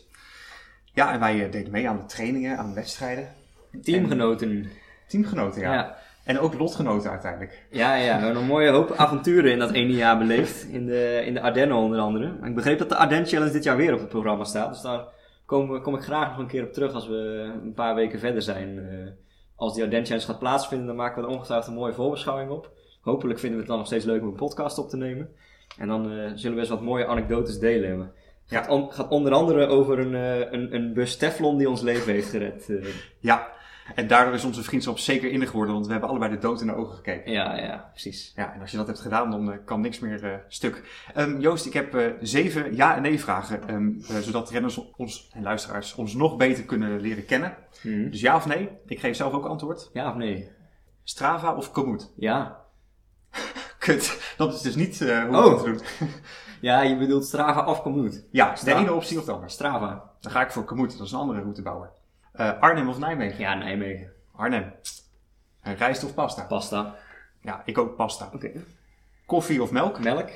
Ja, 0.93 1.13
en 1.13 1.21
wij 1.21 1.45
eh, 1.45 1.53
deden 1.53 1.73
mee 1.73 1.89
aan 1.89 1.97
de 1.97 2.07
trainingen, 2.07 2.59
aan 2.59 2.69
de 2.69 2.75
wedstrijden. 2.75 3.29
Teamgenoten. 3.83 4.71
Teamgenoten, 5.09 5.61
ja. 5.61 5.73
Ja. 5.73 5.97
En 6.25 6.39
ook 6.39 6.55
lotgenoten 6.55 7.11
uiteindelijk. 7.11 7.67
Ja, 7.71 7.95
ja, 7.95 8.17
we 8.19 8.25
hebben 8.25 8.43
een 8.43 8.49
mooie 8.49 8.71
hoop 8.71 8.93
avonturen 8.93 9.53
in 9.53 9.59
dat 9.59 9.71
ene 9.71 9.93
jaar 9.93 10.19
beleefd. 10.19 10.65
In 10.65 10.87
de, 10.87 11.23
in 11.25 11.35
de 11.35 11.41
Ardennen 11.41 11.77
onder 11.77 11.99
andere. 11.99 12.37
Ik 12.43 12.55
begreep 12.55 12.79
dat 12.79 12.89
de 12.89 12.97
Ardennen 12.97 13.29
Challenge 13.29 13.53
dit 13.53 13.65
jaar 13.65 13.77
weer 13.77 13.93
op 13.93 13.99
het 13.99 14.09
programma 14.09 14.45
staat. 14.45 14.73
Dus 14.73 14.83
daar 14.83 15.05
kom, 15.47 15.83
kom 15.83 15.95
ik 15.95 16.03
graag 16.03 16.29
nog 16.29 16.39
een 16.39 16.47
keer 16.47 16.65
op 16.65 16.73
terug 16.73 16.93
als 16.93 17.07
we 17.07 17.51
een 17.63 17.75
paar 17.75 17.95
weken 17.95 18.19
verder 18.19 18.43
zijn. 18.43 18.79
Eh, 18.79 19.11
als 19.57 19.75
die 19.75 19.83
Ardennen 19.83 20.07
Challenge 20.07 20.27
gaat 20.27 20.39
plaatsvinden, 20.39 20.87
dan 20.87 20.97
maken 20.97 21.23
we 21.23 21.29
er 21.29 21.35
ongetwijfeld 21.35 21.69
een 21.69 21.79
mooie 21.79 21.95
voorbeschouwing 21.95 22.51
op. 22.51 22.71
Hopelijk 23.05 23.39
vinden 23.39 23.57
we 23.59 23.63
het 23.63 23.69
dan 23.71 23.79
nog 23.79 23.87
steeds 23.87 24.05
leuk 24.05 24.21
om 24.23 24.29
een 24.29 24.35
podcast 24.35 24.79
op 24.79 24.89
te 24.89 24.97
nemen. 24.97 25.29
En 25.79 25.89
dan 25.89 26.11
eh, 26.13 26.31
zullen 26.35 26.55
we 26.55 26.61
eens 26.61 26.69
wat 26.71 26.83
mooie 26.83 27.07
anekdotes 27.07 27.59
delen. 27.59 27.99
Het 28.01 28.11
Ja. 28.47 28.59
gaat, 28.59 28.69
on- 28.69 28.93
gaat 28.93 29.09
onder 29.09 29.33
andere 29.33 29.67
over 29.67 29.99
een, 29.99 30.15
eh, 30.15 30.53
een, 30.53 30.75
een 30.75 30.93
bus 30.93 31.17
Teflon 31.17 31.59
die 31.59 31.69
ons 31.69 31.81
leven 31.81 32.13
heeft 32.13 32.31
gered. 32.31 32.69
eh. 32.71 32.87
Ja, 33.19 33.53
en 33.95 34.07
daardoor 34.07 34.35
is 34.35 34.45
onze 34.45 34.63
vriendschap 34.63 34.99
zeker 34.99 35.31
innig 35.31 35.51
geworden, 35.51 35.75
want 35.75 35.87
we 35.87 35.93
hebben 35.93 36.11
allebei 36.11 36.31
de 36.33 36.39
dood 36.39 36.61
in 36.61 36.67
de 36.67 36.75
ogen 36.75 36.95
gekeken. 36.97 37.33
ja, 37.33 37.57
ja, 37.57 37.89
precies. 37.91 38.33
Ja, 38.37 38.55
en 38.55 38.61
als 38.61 38.71
je 38.71 38.77
dat 38.77 38.87
hebt 38.87 39.01
gedaan, 39.01 39.31
dan 39.31 39.59
kan 39.65 39.81
niks 39.81 39.99
meer 39.99 40.45
stuk. 40.49 41.05
Ehm, 41.15 41.41
Joost, 41.41 41.67
ik 41.67 41.73
heb 41.73 42.15
zeven 42.21 42.77
ja- 42.77 42.97
en 42.97 43.03
nee-vragen, 43.03 43.69
ehm, 43.69 43.89
eh, 44.09 44.17
zodat 44.17 44.51
renners 44.51 44.91
ons 44.97 45.31
en 45.35 45.43
luisteraars 45.43 45.95
ons 45.95 46.15
nog 46.15 46.37
beter 46.37 46.65
kunnen 46.65 47.01
leren 47.01 47.25
kennen. 47.25 47.57
Hm. 47.81 48.11
Dus 48.11 48.21
ja 48.21 48.37
of 48.37 48.47
nee? 48.47 48.69
Ik 48.87 49.01
geef 49.01 49.17
zelf 49.17 49.33
ook 49.33 49.47
antwoord. 49.47 49.91
Ja 49.93 50.09
of 50.11 50.17
nee? 50.17 50.49
Strava 51.05 51.55
of 51.55 51.71
Komoot? 51.73 52.13
Ja. 52.17 52.63
Kut, 53.79 54.35
dat 54.37 54.55
is 54.55 54.61
dus 54.61 54.75
niet 54.75 55.01
eh, 55.01 55.25
hoe 55.25 55.37
Oh. 55.37 55.55
het 55.55 55.65
doen. 55.65 55.81
Ja, 56.61 56.81
je 56.81 56.97
bedoelt 56.97 57.25
Strava 57.25 57.67
of 57.67 57.83
Komoot. 57.83 58.23
Ja, 58.31 58.55
de 58.65 58.75
ene 58.75 58.93
optie 58.93 59.19
of 59.19 59.25
de 59.25 59.33
andere. 59.33 59.51
Strava. 59.51 60.11
Dan 60.21 60.33
ga 60.33 60.41
ik 60.43 60.51
voor 60.51 60.65
Komoot, 60.65 60.99
dat 60.99 61.07
is 61.07 61.13
een 61.13 61.19
andere 61.19 61.41
routebouwer. 61.41 61.91
Eh, 62.33 62.61
Arnhem 62.61 62.89
of 62.89 62.99
Nijmegen? 62.99 63.39
Ja, 63.39 63.55
Nijmegen. 63.55 64.13
Arnhem. 64.37 64.75
En 65.61 65.77
rijst 65.77 66.05
of 66.05 66.15
pasta? 66.15 66.43
Pasta. 66.43 66.95
Ja, 67.41 67.63
ik 67.65 67.79
ook 67.79 67.97
pasta. 67.97 68.31
Oké. 68.35 68.51
Koffie 69.27 69.63
of 69.63 69.71
melk? 69.71 69.99
Melk. 70.01 70.31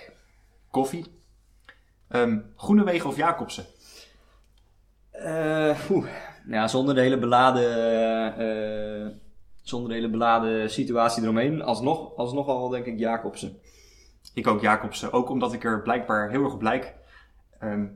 Koffie. 0.70 1.04
Ehm 2.08 2.38
Groenewegen 2.56 3.08
of 3.08 3.16
Jacobsen? 3.16 3.64
Eh, 5.10 5.78
oeh. 5.90 6.06
Ja, 6.48 6.68
zonder 6.68 6.94
de 6.94 7.00
hele 7.00 7.18
beladen, 7.18 7.64
eh, 8.38 9.06
zonder 9.68 9.88
de 9.88 9.94
hele 9.94 10.10
beladen 10.10 10.70
situatie 10.70 11.22
eromheen. 11.22 11.62
Alsnog, 11.62 12.16
alsnog 12.16 12.46
al 12.48 12.68
denk 12.68 12.84
ik 12.86 12.98
Jacobsen. 12.98 13.58
Ik 14.34 14.46
ook 14.46 14.60
Jacobsen. 14.60 15.12
Ook 15.12 15.30
omdat 15.30 15.52
ik 15.52 15.64
er 15.64 15.82
blijkbaar 15.82 16.30
heel 16.30 16.44
erg 16.44 16.52
op 16.52 16.62
lijk. 16.62 16.94
Ehm, 17.60 17.86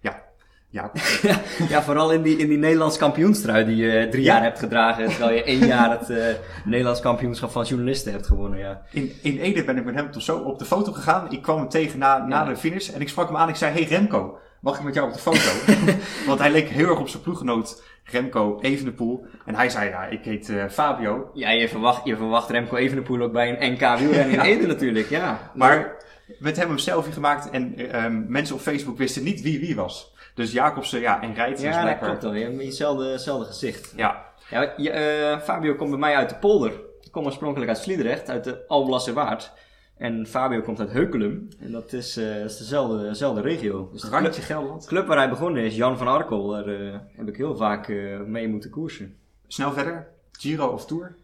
ja, 0.00 0.22
Ja, 0.68 0.90
ja, 1.68 1.82
vooral 1.82 2.12
in 2.12 2.22
die, 2.22 2.36
in 2.36 2.48
die 2.48 2.58
Nederlands 2.58 2.96
kampioenstrui 2.96 3.64
die 3.64 3.76
je 3.76 4.08
drie 4.10 4.22
Ja. 4.24 4.34
jaar 4.34 4.42
hebt 4.42 4.58
gedragen. 4.58 5.08
Terwijl 5.08 5.34
je 5.36 5.42
één 5.44 5.66
jaar 5.66 5.90
het 5.98 6.10
eh, 6.10 6.26
Nederlands 6.64 7.00
kampioenschap 7.00 7.50
van 7.50 7.64
journalisten 7.64 8.12
hebt 8.12 8.26
gewonnen. 8.26 8.58
Ja. 8.58 8.82
in, 8.92 9.12
in 9.22 9.38
Ede 9.38 9.64
ben 9.64 9.76
ik 9.76 9.84
met 9.84 9.94
hem 9.94 10.10
toch 10.10 10.22
zo 10.22 10.38
op 10.38 10.58
de 10.58 10.64
foto 10.64 10.92
gegaan. 10.92 11.32
Ik 11.32 11.42
kwam 11.42 11.58
hem 11.58 11.68
tegen 11.68 11.98
na, 11.98 12.26
na 12.26 12.42
Ja. 12.42 12.48
de 12.48 12.56
finish 12.56 12.88
en 12.88 13.00
ik 13.00 13.08
sprak 13.08 13.26
hem 13.26 13.36
aan. 13.36 13.48
Ik 13.48 13.56
zei, 13.56 13.72
hey 13.72 13.82
Remco, 13.84 14.38
mag 14.64 14.78
ik 14.78 14.84
met 14.84 14.94
jou 14.94 15.06
op 15.08 15.12
de 15.12 15.18
foto? 15.18 15.72
Want 16.26 16.38
hij 16.38 16.50
leek 16.50 16.68
heel 16.68 16.88
erg 16.88 16.98
op 16.98 17.08
zijn 17.08 17.22
ploeggenoot 17.22 17.82
Remco 18.04 18.58
Evenepoel. 18.60 19.26
En 19.46 19.54
hij 19.54 19.68
zei, 19.68 19.88
ja, 19.88 20.04
ik 20.04 20.24
heet 20.24 20.48
eh, 20.48 20.64
Fabio. 20.68 21.30
Ja, 21.34 21.50
je 21.50 21.68
verwacht, 21.68 22.04
je 22.04 22.16
verwacht 22.16 22.50
Remco 22.50 22.76
Evenepoel 22.76 23.20
ook 23.20 23.32
bij 23.32 23.48
een 23.48 23.72
NK 23.72 23.98
wielrennen 23.98 24.30
in 24.30 24.34
Ja. 24.42 24.44
Ede 24.44 24.66
natuurlijk. 24.66 25.08
Ja. 25.08 25.50
Maar 25.54 25.96
met 26.38 26.56
hem 26.56 26.70
een 26.70 26.78
selfie 26.78 27.12
gemaakt 27.12 27.50
en 27.50 27.90
ehm, 27.90 28.22
mensen 28.26 28.54
op 28.54 28.60
Facebook 28.60 28.98
wisten 28.98 29.22
niet 29.22 29.42
wie 29.42 29.60
wie 29.60 29.76
was. 29.76 30.12
Dus 30.34 30.52
Jacobsen 30.52 31.00
ja, 31.00 31.22
en 31.22 31.34
Rijt 31.34 31.56
is 31.56 31.62
ja, 31.62 31.70
dat 31.70 31.80
blijkbaar... 31.80 32.08
klopt 32.08 32.22
wel. 32.22 32.34
Je 32.34 32.44
hebt 32.44 32.62
hetzelfde, 32.62 33.44
gezicht. 33.44 33.92
Ja, 33.96 34.24
Ja, 34.50 34.72
je, 34.76 34.90
eh, 34.90 35.40
Fabio 35.40 35.74
komt 35.74 35.90
bij 35.90 35.98
mij 35.98 36.16
uit 36.16 36.28
de 36.28 36.34
polder. 36.34 36.72
Ik 37.02 37.12
kom 37.12 37.24
oorspronkelijk 37.24 37.70
uit 37.70 37.80
Sliedrecht, 37.80 38.30
uit 38.30 38.44
de 38.44 38.66
Alblasserwaard. 38.66 39.52
En 39.96 40.26
Fabio 40.26 40.60
komt 40.60 40.80
uit 40.80 40.90
Heukelum. 40.90 41.48
En 41.60 41.72
dat 41.72 41.92
is, 41.92 42.16
eh, 42.16 42.34
dat 42.34 42.50
is 42.50 42.56
dezelfde, 42.56 43.02
dezelfde 43.02 43.40
regio. 43.40 43.88
Dus 43.92 44.00
de 44.00 44.08
club, 44.08 44.20
randje 44.22 44.42
Gelderland. 44.42 44.82
de 44.82 44.88
club 44.88 45.06
waar 45.06 45.16
hij 45.16 45.28
begonnen 45.28 45.62
is, 45.62 45.76
Jan 45.76 45.98
van 45.98 46.06
Arkel, 46.08 46.48
daar 46.48 46.66
eh, 46.66 46.98
heb 47.16 47.28
ik 47.28 47.36
heel 47.36 47.56
vaak 47.56 47.88
eh, 47.88 48.20
mee 48.20 48.48
moeten 48.48 48.70
koersen. 48.70 49.16
Snel 49.46 49.72
verder. 49.72 50.08
Giro 50.32 50.66
of 50.66 50.86
Tour? 50.86 51.16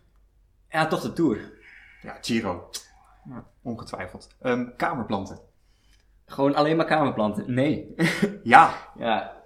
Ja, 0.70 0.86
toch 0.86 1.00
de 1.00 1.12
Tour. 1.12 1.38
Ja, 2.02 2.18
Giro. 2.20 2.70
Ja, 3.28 3.44
ongetwijfeld. 3.62 4.28
Ehm, 4.40 4.66
kamerplanten. 4.76 5.38
Gewoon 6.26 6.54
alleen 6.54 6.76
maar 6.76 6.86
kamerplanten. 6.86 7.54
Nee. 7.54 7.94
Ja, 8.42 8.74
ja, 8.98 9.39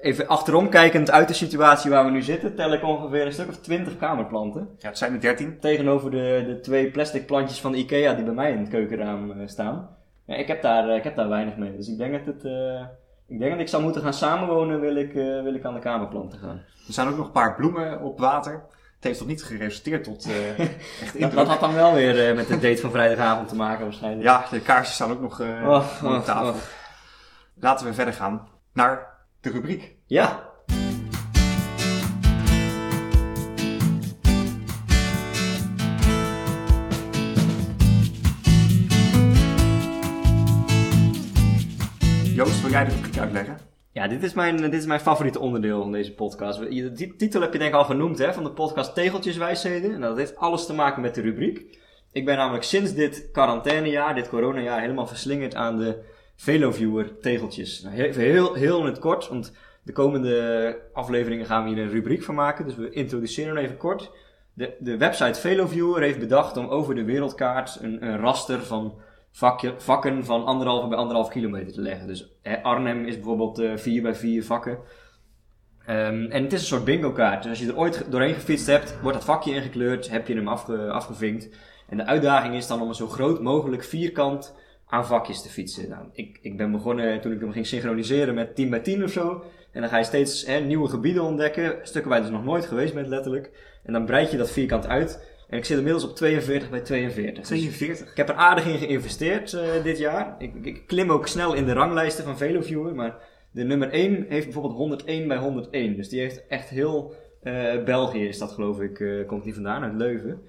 even 0.00 0.26
achterom 0.28 0.68
kijkend 0.68 1.10
uit 1.10 1.28
de 1.28 1.34
situatie 1.34 1.90
waar 1.90 2.04
we 2.04 2.10
nu 2.10 2.22
zitten, 2.22 2.54
tel 2.54 2.72
ik 2.72 2.82
ongeveer 2.82 3.26
een 3.26 3.32
stuk 3.32 3.48
of 3.48 3.56
twintig 3.56 3.96
kamerplanten. 3.96 4.68
ja, 4.78 4.88
het 4.88 4.98
zijn 4.98 5.12
er 5.12 5.20
dertien. 5.20 5.58
Tegenover 5.60 6.10
de, 6.10 6.44
de 6.46 6.60
twee 6.60 6.90
plastic 6.90 7.26
plantjes 7.26 7.60
van 7.60 7.72
de 7.72 7.78
Ikea 7.78 8.14
die 8.14 8.24
bij 8.24 8.34
mij 8.34 8.50
in 8.52 8.58
het 8.58 8.68
keukenraam 8.68 9.30
eh, 9.30 9.46
staan. 9.46 9.88
Ja, 10.26 10.34
ik, 10.34 10.46
heb 10.46 10.62
daar, 10.62 10.88
eh, 10.88 10.96
ik 10.96 11.04
heb 11.04 11.16
daar 11.16 11.28
weinig 11.28 11.56
mee. 11.56 11.76
Dus 11.76 11.88
ik 11.88 11.98
denk 11.98 12.12
dat 12.12 12.34
het... 12.34 12.44
eh, 12.44 12.84
ik 13.28 13.38
denk 13.38 13.50
dat 13.52 13.60
ik 13.60 13.68
zou 13.68 13.82
moeten 13.82 14.02
gaan 14.02 14.12
samenwonen, 14.14 14.80
wil 14.80 14.96
ik, 14.96 15.08
eh, 15.14 15.42
wil 15.42 15.54
ik 15.54 15.64
aan 15.64 15.74
de 15.74 15.80
kamerplanten 15.80 16.38
gaan. 16.38 16.62
Er 16.86 16.92
zijn 16.92 17.08
ook 17.08 17.16
nog 17.16 17.26
een 17.26 17.32
paar 17.32 17.54
bloemen 17.54 18.00
op 18.02 18.18
water. 18.18 18.52
Het 18.94 19.04
heeft 19.04 19.18
toch 19.18 19.28
niet 19.28 19.44
geresulteerd 19.44 20.04
tot 20.04 20.26
eh, 20.26 20.58
echt 21.02 21.20
Dat, 21.20 21.32
dat 21.32 21.46
had 21.46 21.60
dan 21.60 21.74
wel 21.74 21.94
weer 21.94 22.28
eh, 22.28 22.34
met 22.36 22.46
de 22.48 22.58
date 22.58 22.76
van 22.80 22.90
vrijdagavond 22.90 23.48
te 23.48 23.56
maken 23.56 23.84
waarschijnlijk. 23.84 24.22
Ja, 24.22 24.44
de 24.50 24.60
kaarsjes 24.60 24.94
staan 24.94 25.10
ook 25.10 25.20
nog 25.20 25.40
eh, 25.40 25.48
Oh, 25.68 25.86
op 26.02 26.08
oh, 26.08 26.22
tafel. 26.22 26.48
oh. 26.48 26.54
Laten 27.60 27.86
we 27.86 27.94
verder 27.94 28.14
gaan 28.14 28.48
naar 28.72 29.05
de 29.46 29.52
rubriek. 29.52 29.96
Ja. 30.06 30.54
Joost, 42.34 42.62
wil 42.62 42.70
jij 42.70 42.84
de 42.84 42.90
rubriek 42.90 43.18
uitleggen? 43.18 43.58
Ja, 43.92 44.08
dit 44.08 44.22
is, 44.22 44.34
mijn, 44.34 44.56
dit 44.56 44.72
is 44.72 44.86
mijn 44.86 45.00
favoriete 45.00 45.38
onderdeel 45.38 45.82
van 45.82 45.92
deze 45.92 46.14
podcast. 46.14 46.58
De 46.58 47.14
titel 47.16 47.40
heb 47.40 47.52
je 47.52 47.58
denk 47.58 47.70
ik 47.70 47.76
al 47.76 47.84
genoemd 47.84 48.18
hè, 48.18 48.32
van 48.32 48.44
de 48.44 48.50
podcast 48.50 48.94
Tegeltjeswijsheden. 48.94 49.92
En 49.92 50.00
dat 50.00 50.16
heeft 50.16 50.36
alles 50.36 50.66
te 50.66 50.74
maken 50.74 51.02
met 51.02 51.14
de 51.14 51.20
rubriek. 51.20 51.78
Ik 52.12 52.24
ben 52.24 52.36
namelijk 52.36 52.64
sinds 52.64 52.94
dit 52.94 53.28
quarantainejaar, 53.32 54.14
dit 54.14 54.28
coronajaar, 54.28 54.80
helemaal 54.80 55.06
verslingerd 55.06 55.54
aan 55.54 55.78
de 55.78 56.14
Veloviewer 56.36 57.18
tegeltjes. 57.18 57.82
Nou, 57.82 57.94
heel, 57.94 58.12
heel, 58.12 58.54
heel 58.54 58.80
in 58.80 58.86
het 58.86 58.98
kort, 58.98 59.28
want 59.28 59.52
de 59.82 59.92
komende 59.92 60.78
afleveringen 60.92 61.46
gaan 61.46 61.62
we 61.64 61.68
hier 61.68 61.78
een 61.78 61.90
rubriek 61.90 62.22
van 62.22 62.34
maken. 62.34 62.64
Dus 62.64 62.76
we 62.76 62.90
introduceren 62.90 63.56
hem 63.56 63.64
even 63.64 63.76
kort. 63.76 64.10
De, 64.52 64.76
de 64.78 64.96
website 64.96 65.40
Veloviewer 65.40 66.02
heeft 66.02 66.18
bedacht 66.18 66.56
om 66.56 66.66
over 66.66 66.94
de 66.94 67.04
wereldkaart 67.04 67.78
een, 67.80 68.06
een 68.06 68.18
raster 68.18 68.62
van 68.62 68.98
vakje, 69.30 69.74
vakken 69.76 70.24
van 70.24 70.44
anderhalve 70.44 70.88
bij 70.88 70.98
anderhalf 70.98 71.28
kilometer 71.28 71.72
te 71.72 71.80
leggen. 71.80 72.06
Dus 72.06 72.38
Arnhem 72.62 73.04
is 73.04 73.14
bijvoorbeeld 73.14 73.58
eh 73.58 73.76
4 73.76 74.02
bij 74.02 74.14
4 74.14 74.44
vakken. 74.44 74.78
Ehm, 75.86 76.24
en 76.30 76.42
het 76.42 76.52
is 76.52 76.60
een 76.60 76.66
soort 76.66 76.84
bingo 76.84 77.12
kaart. 77.12 77.42
Dus 77.42 77.50
als 77.50 77.60
je 77.60 77.66
er 77.66 77.76
ooit 77.76 78.06
doorheen 78.10 78.34
gefietst 78.34 78.66
hebt, 78.66 79.00
wordt 79.00 79.16
dat 79.16 79.26
vakje 79.26 79.54
ingekleurd, 79.54 80.10
heb 80.10 80.26
je 80.26 80.34
hem 80.34 80.48
afge, 80.48 80.90
afgevinkt. 80.90 81.48
En 81.88 81.96
de 81.96 82.06
uitdaging 82.06 82.54
is 82.54 82.66
dan 82.66 82.80
om 82.80 82.88
een 82.88 82.94
zo 82.94 83.06
groot 83.06 83.40
mogelijk 83.40 83.84
vierkant 83.84 84.54
aan 84.86 85.06
vakjes 85.06 85.42
te 85.42 85.48
fietsen. 85.48 85.88
Nou, 85.88 86.04
ik, 86.12 86.38
ik 86.42 86.56
ben 86.56 86.72
begonnen 86.72 87.20
toen 87.20 87.32
ik 87.32 87.40
hem 87.40 87.52
ging 87.52 87.66
synchroniseren 87.66 88.34
met 88.34 88.54
10 88.54 88.70
bij 88.70 88.80
10 88.80 89.04
of 89.04 89.10
zo. 89.10 89.44
En 89.72 89.80
dan 89.80 89.90
ga 89.90 89.98
je 89.98 90.04
steeds 90.04 90.46
hè, 90.46 90.58
nieuwe 90.60 90.88
gebieden 90.88 91.22
ontdekken. 91.22 91.78
Stukken 91.82 92.10
waar 92.10 92.18
je 92.20 92.26
dus 92.26 92.34
nog 92.34 92.44
nooit 92.44 92.66
geweest 92.66 92.94
bent, 92.94 93.06
letterlijk. 93.06 93.50
En 93.84 93.92
dan 93.92 94.04
breid 94.04 94.30
je 94.30 94.36
dat 94.36 94.50
vierkant 94.50 94.86
uit. 94.86 95.34
En 95.48 95.58
ik 95.58 95.64
zit 95.64 95.76
inmiddels 95.76 96.04
op 96.04 96.16
42 96.16 96.70
bij 96.70 96.80
42. 96.80 97.34
Dus 97.34 97.46
42. 97.46 98.10
ik 98.10 98.16
heb 98.16 98.28
er 98.28 98.34
aardig 98.34 98.66
in 98.66 98.78
geïnvesteerd 98.78 99.52
eh, 99.52 99.82
dit 99.82 99.98
jaar. 99.98 100.34
Ik, 100.38 100.54
ik, 100.54 100.64
ik 100.66 100.86
klim 100.86 101.10
ook 101.10 101.26
snel 101.26 101.54
in 101.54 101.64
de 101.64 101.72
ranglijsten 101.72 102.24
van 102.24 102.36
Veloviewer. 102.36 102.94
Maar 102.94 103.14
de 103.50 103.64
nummer 103.64 103.90
1 103.90 104.26
heeft 104.28 104.44
bijvoorbeeld 104.44 104.74
101 104.74 105.28
bij 105.28 105.36
101. 105.36 105.96
Dus 105.96 106.08
die 106.08 106.20
heeft 106.20 106.46
echt 106.46 106.68
heel... 106.68 107.14
eh, 107.42 107.84
België 107.84 108.26
is 108.28 108.38
dat 108.38 108.52
geloof 108.52 108.80
ik, 108.80 109.00
eh, 109.00 109.26
komt 109.26 109.44
die 109.44 109.54
vandaan, 109.54 109.82
uit 109.82 109.94
Leuven. 109.94 110.40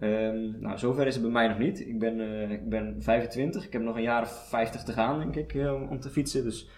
Ehm, 0.00 0.60
nou, 0.60 0.78
zover 0.78 1.06
is 1.06 1.14
het 1.14 1.22
bij 1.22 1.32
mij 1.32 1.48
nog 1.48 1.58
niet. 1.58 1.80
Ik 1.80 1.98
ben, 1.98 2.20
eh, 2.20 2.50
ik 2.50 2.68
ben 2.68 2.96
25. 2.98 3.64
Ik 3.64 3.72
heb 3.72 3.82
nog 3.82 3.96
een 3.96 4.02
jaar 4.02 4.22
of 4.22 4.46
50 4.48 4.82
te 4.82 4.92
gaan, 4.92 5.18
denk 5.18 5.36
ik, 5.36 5.54
eh, 5.54 5.90
om, 5.90 6.00
te 6.00 6.10
fietsen. 6.10 6.44
Dus 6.44 6.68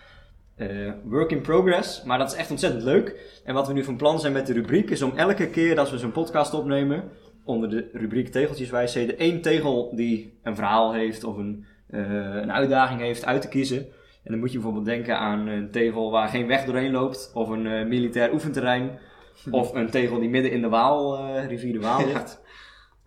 eh, 0.54 0.92
work 1.04 1.30
in 1.30 1.40
progress. 1.40 2.02
Maar 2.02 2.18
dat 2.18 2.32
is 2.32 2.38
echt 2.38 2.50
ontzettend 2.50 2.82
leuk. 2.82 3.40
En 3.44 3.54
wat 3.54 3.66
we 3.66 3.72
nu 3.72 3.84
van 3.84 3.96
plan 3.96 4.20
zijn 4.20 4.32
met 4.32 4.46
de 4.46 4.52
rubriek 4.52 4.90
is 4.90 5.02
om 5.02 5.16
elke 5.16 5.48
keer 5.48 5.75
dat 5.75 5.90
we 5.90 5.98
zo'n 5.98 6.12
podcast 6.12 6.54
opnemen, 6.54 7.04
onder 7.44 7.70
de 7.70 7.88
rubriek 7.92 8.28
tegeltjeswijsheden, 8.28 9.18
één 9.18 9.40
tegel 9.40 9.96
die 9.96 10.38
een 10.42 10.54
verhaal 10.54 10.92
heeft 10.92 11.25
of 11.25 11.37
een, 11.37 11.64
een 11.90 12.52
uitdaging 12.52 13.00
heeft 13.00 13.25
uit 13.25 13.42
te 13.42 13.48
kiezen. 13.48 13.78
En 14.25 14.30
dan 14.30 14.38
moet 14.38 14.48
je 14.48 14.56
bijvoorbeeld 14.56 14.84
denken 14.84 15.18
aan 15.18 15.46
een 15.46 15.70
tegel 15.70 16.10
waar 16.10 16.28
geen 16.28 16.46
weg 16.46 16.64
doorheen 16.64 16.92
loopt, 16.92 17.30
of 17.34 17.48
een 17.48 17.88
militair 17.88 18.32
oefenterrein, 18.32 18.98
of 19.50 19.75
een 19.75 19.90
tegel 19.90 20.18
die 20.18 20.28
midden 20.28 20.52
in 20.52 20.60
de 20.60 20.68
Waal, 20.68 21.26
rivier 21.46 21.72
de 21.72 21.80
Waal 21.80 22.06
ligt. 22.06 22.40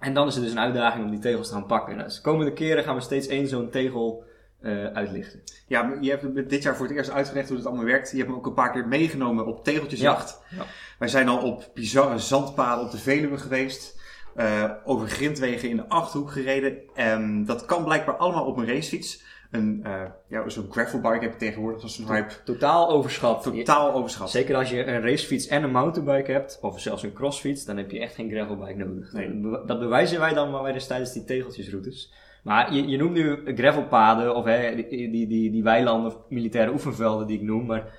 En 0.02 0.14
dan 0.14 0.28
is 0.28 0.36
het 0.36 0.44
dus 0.44 0.54
een 0.54 0.60
uitdaging 0.60 1.04
om 1.06 1.12
die 1.12 1.20
tegels 1.20 1.48
te 1.48 1.54
gaan 1.54 1.66
pakken. 1.66 1.96
Nou, 1.96 2.08
dus 2.08 2.16
de 2.16 2.22
komende 2.22 2.54
keren 2.54 2.84
gaan 2.84 2.96
we 2.96 3.02
steeds 3.02 3.28
één 3.28 3.48
zo'n 3.48 3.70
tegel 3.70 4.24
eh, 4.62 4.86
uitlichten. 4.86 5.42
Ja, 5.68 5.98
je 6.02 6.10
hebt 6.10 6.50
dit 6.50 6.64
jaar 6.64 6.76
voor 6.76 6.88
het 6.88 6.96
eerst 6.96 7.12
uitgelegd 7.12 7.48
hoe 7.48 7.58
het 7.58 7.66
allemaal 7.66 7.86
werkt. 7.86 8.12
Je 8.12 8.18
hebt 8.18 8.30
me 8.30 8.36
ook 8.36 8.46
een 8.46 8.54
paar 8.54 8.72
keer 8.72 8.88
meegenomen 8.88 9.46
op 9.46 9.64
tegeltjesjacht. 9.64 10.42
Ja. 10.50 10.64
Wij 11.00 11.08
zijn 11.08 11.28
al 11.28 11.38
op 11.38 11.70
bizarre 11.74 12.20
zandpaden 12.20 12.86
op 12.86 12.92
de 12.92 12.98
Veluwe 12.98 13.38
geweest. 13.38 14.00
eh, 14.36 14.72
over 14.84 15.08
grindwegen 15.08 15.70
in 15.70 15.76
de 15.76 15.88
Achterhoek 15.88 16.32
gereden. 16.32 16.78
En 16.94 17.46
dat 17.46 17.66
kan 17.66 17.84
blijkbaar 17.84 18.18
allemaal 18.18 18.46
op 18.46 18.58
een 18.58 18.68
racefiets. 18.68 19.24
Een, 19.52 19.80
eh 19.84 20.02
ja, 20.28 20.50
zo'n 20.50 20.72
gravelbike 20.72 21.24
heb 21.24 21.32
je 21.32 21.38
tegenwoordig. 21.38 21.84
Is 21.84 21.98
een 21.98 22.06
hype. 22.08 22.34
Totaal 22.46 22.90
overschat. 22.90 23.44
Totaal 23.44 23.94
overschat. 23.94 24.32
Zeker 24.32 24.56
als 24.56 24.70
je 24.70 24.86
een 24.86 25.02
racefiets 25.02 25.48
en 25.48 25.64
een 25.64 25.72
mountainbike 25.72 26.32
hebt, 26.32 26.58
of 26.62 26.80
zelfs 26.80 27.04
een 27.04 27.14
crossfiets, 27.14 27.66
dan 27.66 27.78
heb 27.78 27.92
je 27.92 28.00
echt 28.00 28.16
geen 28.16 28.30
gravelbike 28.30 28.78
nodig. 28.86 29.14
Nee. 29.14 29.42
Dat 29.42 29.52
be- 29.52 29.64
Dat 29.66 29.80
bewijzen 29.80 30.20
wij 30.20 30.34
dan 30.34 30.52
maar 30.52 30.74
dus 30.74 30.88
tijdens 30.88 31.14
die 31.14 31.24
tegeltjesroutes. 31.24 32.14
Maar 32.44 32.74
je, 32.74 32.88
je 32.88 32.98
noemt 32.98 33.14
nu 33.14 33.42
gravelpaden, 33.56 34.36
of 34.36 34.46
hè, 34.46 34.76
die, 34.76 34.88
die, 35.12 35.28
die, 35.28 35.52
die 35.52 35.64
weilanden, 35.64 36.12
of 36.12 36.18
militaire 36.30 36.72
oefenvelden 36.72 37.28
die 37.28 37.38
ik 37.38 37.44
noem, 37.44 37.66
maar 37.66 37.94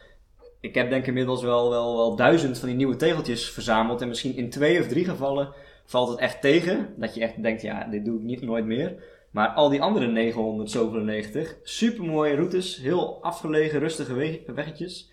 ik 0.61 0.75
heb 0.75 0.89
denk 0.89 1.01
ik 1.03 1.09
inmiddels 1.09 1.43
wel, 1.43 1.71
wel, 1.71 1.97
wel 1.97 2.17
duizend 2.17 2.59
van 2.59 2.69
die 2.69 2.77
nieuwe 2.77 2.97
tegeltjes 2.97 3.51
verzameld. 3.51 4.01
En 4.01 4.09
misschien 4.09 4.37
in 4.37 4.51
twee 4.51 4.81
of 4.81 4.89
drie 4.89 5.05
gevallen 5.05 5.53
valt 5.85 6.09
het 6.09 6.19
echt 6.19 6.41
tegen. 6.41 6.95
Dat 6.97 7.15
je 7.15 7.21
echt 7.21 7.43
denkt, 7.43 7.63
ja, 7.63 7.85
dit 7.91 8.05
doe 8.05 8.17
ik 8.19 8.23
niet 8.25 8.43
nooit 8.43 8.65
meer. 8.65 8.95
Maar 9.33 9.49
al 9.49 9.69
die 9.69 9.83
andere 9.83 10.07
997, 10.07 11.57
super 11.63 12.05
mooie 12.05 12.35
routes, 12.35 12.77
heel 12.77 13.23
afgelegen, 13.23 13.79
rustige 13.79 14.15
weg- 14.15 14.41
weggetjes. 14.47 15.11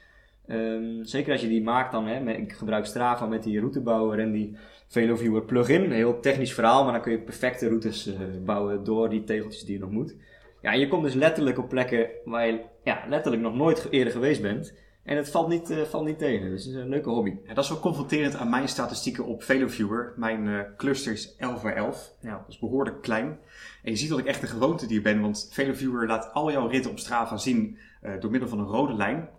Ehm, 0.48 1.04
zeker 1.04 1.32
als 1.32 1.42
je 1.42 1.48
die 1.48 1.64
maakt 1.64 1.92
dan, 1.92 2.08
hè, 2.08 2.32
ik 2.32 2.54
gebruik 2.54 2.86
Strava 2.86 3.26
met 3.26 3.44
die 3.44 3.60
routebouwer 3.60 4.20
en 4.20 4.32
die 4.32 4.58
Veloviewer 4.88 5.42
plugin. 5.44 5.92
Heel 5.92 6.20
technisch 6.20 6.54
verhaal, 6.54 6.84
maar 6.84 6.94
dan 6.94 7.02
kun 7.02 7.12
je 7.12 7.20
perfecte 7.20 7.68
routes 7.68 8.08
eh, 8.08 8.20
bouwen 8.46 8.84
door 8.84 9.10
die 9.10 9.24
tegeltjes 9.24 9.64
die 9.64 9.74
je 9.74 9.80
nog 9.80 9.92
moet. 9.92 10.16
Ja, 10.62 10.74
je 10.74 10.88
komt 10.88 11.04
dus 11.04 11.14
letterlijk 11.14 11.58
op 11.58 11.70
plekken 11.70 12.10
waar 12.26 12.48
je 12.48 12.60
ja, 12.84 13.04
letterlijk 13.08 13.44
nog 13.44 13.56
nooit 13.56 13.88
eerder 13.90 14.14
geweest 14.14 14.42
bent. 14.42 14.74
En 15.10 15.18
het 15.18 15.30
valt 15.30 15.48
niet, 15.48 15.70
eh, 15.70 15.82
valt 15.82 16.06
niet 16.06 16.18
tegen, 16.18 16.50
dus 16.50 16.66
het 16.66 16.76
is 16.76 16.82
een 16.82 16.90
leuke 16.90 17.10
hobby. 17.10 17.36
Ja, 17.46 17.54
dat 17.54 17.64
is 17.64 17.70
wel 17.70 17.80
confronterend 17.80 18.36
aan 18.36 18.50
mijn 18.50 18.68
statistieken 18.68 19.26
op 19.26 19.44
Veloviewer. 19.44 20.14
Mijn 20.16 20.48
eh, 20.48 20.60
cluster 20.78 21.12
is 21.12 21.36
11 21.36 21.62
bij 21.62 21.74
11. 21.74 22.14
Ja. 22.20 22.32
Dat 22.32 22.48
is 22.48 22.60
behoorlijk 22.60 23.02
klein. 23.02 23.40
En 23.84 23.92
je 23.92 23.98
ziet 23.98 24.10
dat 24.10 24.20
ik 24.20 24.26
echt 24.26 24.42
een 24.42 24.48
gewoontedier 24.48 25.02
ben, 25.02 25.22
want 25.22 25.50
Veloviewer 25.52 26.08
laat 26.08 26.34
al 26.34 26.52
jouw 26.52 26.68
ritten 26.68 26.92
op 26.92 27.00
Strava 27.00 27.38
zien 27.38 27.78
eh, 28.02 28.12
door 28.20 28.32
middel 28.32 28.50
van 28.50 28.60
een 28.60 28.66
rode 28.66 28.94
lijn. 28.94 29.30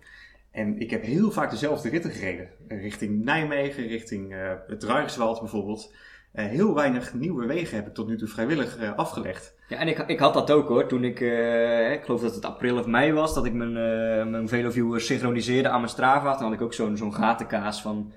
En 0.50 0.80
ik 0.80 0.90
heb 0.90 1.02
heel 1.02 1.30
vaak 1.30 1.50
dezelfde 1.50 1.88
ritten 1.88 2.10
gereden. 2.10 2.48
Richting 2.68 3.24
Nijmegen, 3.24 3.86
richting 3.86 4.34
het 4.66 4.82
Ruigerswald 4.82 5.40
bijvoorbeeld. 5.40 5.94
Heel 6.32 6.74
weinig 6.74 7.14
nieuwe 7.14 7.46
wegen 7.46 7.76
heb 7.76 7.86
ik 7.86 7.94
tot 7.94 8.08
nu 8.08 8.16
toe 8.16 8.28
vrijwillig 8.28 8.94
afgelegd. 8.96 9.54
Ja, 9.70 9.76
en 9.76 9.88
ik, 9.88 9.98
ik 9.98 10.18
had 10.18 10.34
dat 10.34 10.50
ook 10.50 10.68
hoor. 10.68 10.86
Toen 10.86 11.04
ik, 11.04 11.20
uh, 11.20 11.92
ik 11.92 12.04
geloof 12.04 12.20
dat 12.20 12.34
het 12.34 12.44
april 12.44 12.78
of 12.78 12.86
mei 12.86 13.12
was, 13.12 13.34
dat 13.34 13.44
ik 13.44 13.52
mijn, 13.52 13.72
mijn 14.30 14.48
Veloviewer 14.48 15.00
synchroniseerde 15.00 15.68
aan 15.68 15.80
mijn 15.80 15.92
Strava. 15.92 16.34
Toen 16.34 16.44
had 16.44 16.52
ik 16.52 16.60
ook 16.60 16.74
zo'n 16.74 16.96
zo'n 16.96 17.14
gatenkaas 17.14 17.82
van 17.82 18.12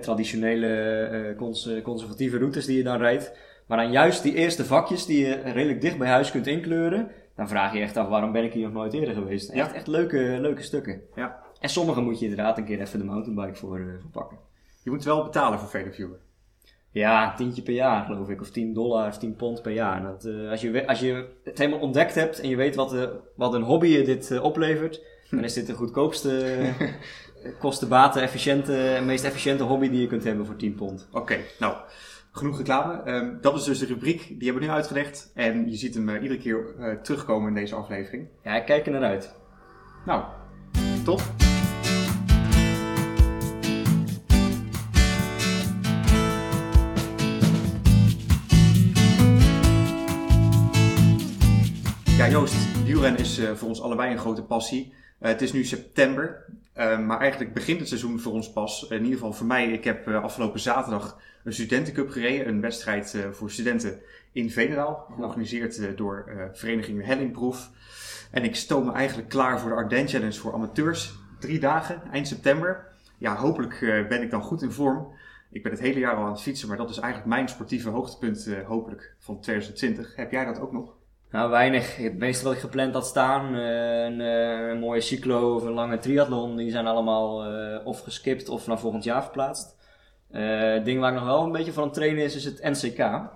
traditionele 0.00 1.34
cons 1.36 1.70
conservatieve 1.82 2.38
routes 2.38 2.66
die 2.66 2.76
je 2.76 2.82
dan 2.82 2.98
rijdt. 2.98 3.32
Maar 3.66 3.78
dan 3.78 3.92
juist 3.92 4.22
die 4.22 4.34
eerste 4.34 4.64
vakjes 4.64 5.06
die 5.06 5.26
je 5.26 5.34
redelijk 5.34 5.80
dicht 5.80 5.98
bij 5.98 6.08
huis 6.08 6.30
kunt 6.30 6.46
inkleuren, 6.46 7.10
dan 7.36 7.48
vraag 7.48 7.72
je 7.72 7.80
echt 7.80 7.96
af 7.96 8.08
waarom 8.08 8.32
ben 8.32 8.44
ik 8.44 8.52
hier 8.52 8.64
nog 8.64 8.72
nooit 8.72 8.92
eerder 8.92 9.14
geweest. 9.14 9.50
Echt, 9.50 9.70
ja. 9.70 9.74
echt 9.74 9.86
leuke, 9.86 10.38
leuke 10.40 10.62
stukken. 10.62 11.02
Ja. 11.14 11.42
En 11.60 11.68
sommige 11.68 12.00
moet 12.00 12.18
je 12.18 12.26
inderdaad 12.28 12.58
een 12.58 12.64
keer 12.64 12.80
even 12.80 12.98
de 12.98 13.04
mountainbike 13.04 13.54
voor, 13.54 13.98
voor 14.00 14.10
pakken. 14.10 14.38
Je 14.82 14.90
moet 14.90 15.04
wel 15.04 15.22
betalen 15.22 15.58
voor 15.58 15.68
Veloviewer. 15.68 16.18
Ja, 16.92 17.30
een 17.30 17.36
tientje 17.36 17.62
per 17.62 17.74
jaar 17.74 18.04
geloof 18.04 18.28
ik. 18.28 18.40
Of 18.40 18.50
10 18.50 18.74
dollar 18.74 19.08
of 19.08 19.18
10 19.18 19.36
pond 19.36 19.62
per 19.62 19.72
jaar. 19.72 20.02
Dat, 20.02 20.24
uh, 20.24 20.50
als, 20.50 20.60
je, 20.60 20.86
als 20.86 21.00
je 21.00 21.28
het 21.44 21.58
helemaal 21.58 21.80
ontdekt 21.80 22.14
hebt 22.14 22.40
en 22.40 22.48
je 22.48 22.56
weet 22.56 22.74
wat, 22.74 22.94
uh, 22.94 23.04
wat 23.36 23.54
een 23.54 23.62
hobby 23.62 23.86
je 23.86 24.04
dit 24.04 24.30
uh, 24.30 24.42
oplevert, 24.42 25.02
dan 25.30 25.44
is 25.44 25.52
dit 25.52 25.66
de 25.66 25.72
goedkoopste, 25.72 26.58
kostenbaten, 27.58 28.22
efficiënte, 28.22 29.00
meest 29.04 29.24
efficiënte 29.24 29.62
hobby 29.62 29.90
die 29.90 30.00
je 30.00 30.06
kunt 30.06 30.24
hebben 30.24 30.46
voor 30.46 30.56
10 30.56 30.74
pond. 30.74 31.08
Oké, 31.10 31.18
okay, 31.18 31.44
nou, 31.58 31.76
genoeg 32.32 32.58
reclame. 32.58 33.10
Um, 33.10 33.38
dat 33.40 33.56
is 33.56 33.64
dus 33.64 33.78
de 33.78 33.86
rubriek, 33.86 34.26
die 34.28 34.44
hebben 34.44 34.62
we 34.62 34.68
nu 34.68 34.74
uitgelegd. 34.74 35.30
En 35.34 35.70
je 35.70 35.76
ziet 35.76 35.94
hem 35.94 36.08
iedere 36.08 36.38
keer 36.38 36.74
terugkomen 37.02 37.48
in 37.48 37.54
deze 37.54 37.74
aflevering. 37.74 38.28
Ja, 38.42 38.56
ik 38.56 38.64
kijk 38.64 38.86
er 38.86 38.92
naar 38.92 39.02
uit. 39.02 39.34
Nou, 40.04 40.24
top. 41.04 41.20
Joost, 52.32 52.84
wielrennen 52.84 53.20
is 53.20 53.38
uh, 53.38 53.52
voor 53.52 53.68
ons 53.68 53.82
allebei 53.82 54.12
een 54.12 54.18
grote 54.18 54.42
passie. 54.42 54.92
Uh, 54.92 55.28
het 55.28 55.42
is 55.42 55.52
nu 55.52 55.64
september, 55.64 56.44
uh, 56.78 56.98
maar 56.98 57.20
eigenlijk 57.20 57.54
begint 57.54 57.78
het 57.78 57.88
seizoen 57.88 58.20
voor 58.20 58.32
ons 58.32 58.52
pas. 58.52 58.86
in 58.88 58.98
ieder 58.98 59.12
geval 59.12 59.32
voor 59.32 59.46
mij. 59.46 59.72
Ik 59.72 59.84
heb 59.84 60.08
afgelopen 60.08 60.60
zaterdag 60.60 61.20
een 61.44 61.52
studentencup 61.52 62.10
gereden. 62.10 62.48
Een 62.48 62.60
wedstrijd 62.60 63.16
voor 63.32 63.50
studenten 63.50 64.00
in 64.32 64.50
Veenendaal. 64.50 65.06
Georganiseerd 65.14 65.96
door 65.96 66.50
vereniging 66.52 67.04
Hellingproef. 67.04 67.70
En 68.30 68.44
ik 68.44 68.56
stoom 68.56 68.84
me 68.84 68.92
eigenlijk 68.92 69.28
klaar 69.28 69.60
voor 69.60 69.70
de 69.70 69.76
Ardennes 69.76 70.12
Challenge 70.12 70.38
voor 70.38 70.54
amateurs. 70.54 71.14
Drie 71.38 71.60
dagen, 71.60 72.02
eind 72.12 72.28
september. 72.28 72.86
Ja, 73.18 73.36
hopelijk 73.36 73.78
ben 74.08 74.22
ik 74.22 74.30
dan 74.30 74.42
goed 74.42 74.62
in 74.62 74.72
vorm. 74.72 75.06
Ik 75.50 75.62
ben 75.62 75.72
het 75.72 75.80
hele 75.80 75.98
jaar 75.98 76.16
al 76.16 76.24
aan 76.24 76.32
het 76.32 76.42
fietsen, 76.42 76.68
maar 76.68 76.76
dat 76.76 76.90
is 76.90 76.98
eigenlijk 76.98 77.34
mijn 77.34 77.48
sportieve 77.48 77.88
hoogtepunt 77.88 78.48
hopelijk 78.66 79.14
van 79.18 79.40
2020. 79.40 80.16
Heb 80.16 80.30
jij 80.30 80.44
dat 80.44 80.60
ook 80.60 80.72
nog? 80.72 81.00
Nou, 81.32 81.50
weinig. 81.50 81.96
Het 81.96 82.18
meeste 82.18 82.44
wat 82.44 82.52
ik 82.52 82.58
gepland 82.58 82.94
had 82.94 83.06
staan, 83.06 83.54
uh, 83.54 84.04
een, 84.04 84.20
uh, 84.20 84.68
een, 84.68 84.78
mooie 84.78 85.00
cyclo 85.00 85.54
of 85.54 85.62
een 85.62 85.72
lange 85.72 85.98
triathlon, 85.98 86.56
die 86.56 86.70
zijn 86.70 86.86
allemaal 86.86 87.52
uh, 87.52 87.86
of 87.86 88.00
geskipt 88.00 88.48
of 88.48 88.66
naar 88.66 88.78
volgend 88.78 89.04
jaar 89.04 89.22
verplaatst. 89.22 89.76
het 90.30 90.84
ding 90.84 91.00
waar 91.00 91.12
ik 91.12 91.18
nog 91.18 91.26
wel 91.26 91.42
een 91.42 91.52
beetje 91.52 91.72
van 91.72 91.82
aan 91.82 91.88
het 91.88 91.98
trainen 91.98 92.24
is, 92.24 92.36
is 92.36 92.44
het 92.44 92.62
NCK. 92.62 93.30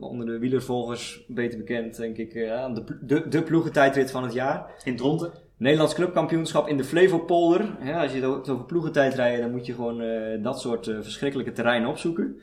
Onder 0.00 0.26
de 0.26 0.38
wielervolgers 0.38 1.24
beter 1.28 1.58
bekend, 1.58 1.96
denk 1.96 2.16
ik, 2.16 2.32
de, 2.32 2.98
de, 3.00 3.28
de 3.28 3.42
ploegentijdrit 3.42 4.10
van 4.10 4.22
het 4.22 4.32
jaar. 4.32 4.70
In 4.84 4.96
Dronten? 4.96 5.32
Nederlands 5.56 5.94
clubkampioenschap 5.94 6.68
in 6.68 6.76
de 6.76 6.84
Flevopolder. 6.84 7.76
Ja, 7.82 8.02
als 8.02 8.12
je 8.12 8.20
het 8.20 8.48
over 8.48 8.64
ploegentijd 8.64 9.14
rijdt, 9.14 9.42
dan 9.42 9.50
moet 9.50 9.66
je 9.66 9.74
gewoon 9.74 10.02
dat 10.42 10.60
soort 10.60 10.84
verschrikkelijke 10.84 11.52
terreinen 11.52 11.88
opzoeken. 11.88 12.40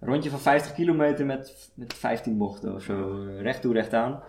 Een 0.00 0.08
rondje 0.08 0.30
van 0.30 0.40
50 0.40 0.74
kilometer 0.74 1.26
met, 1.26 1.70
met 1.74 1.94
15 1.94 2.38
bochten 2.38 2.74
of 2.74 2.82
zo, 2.82 3.26
recht 3.40 3.60
toe, 3.60 3.72
recht 3.72 3.92
aan. 3.94 4.22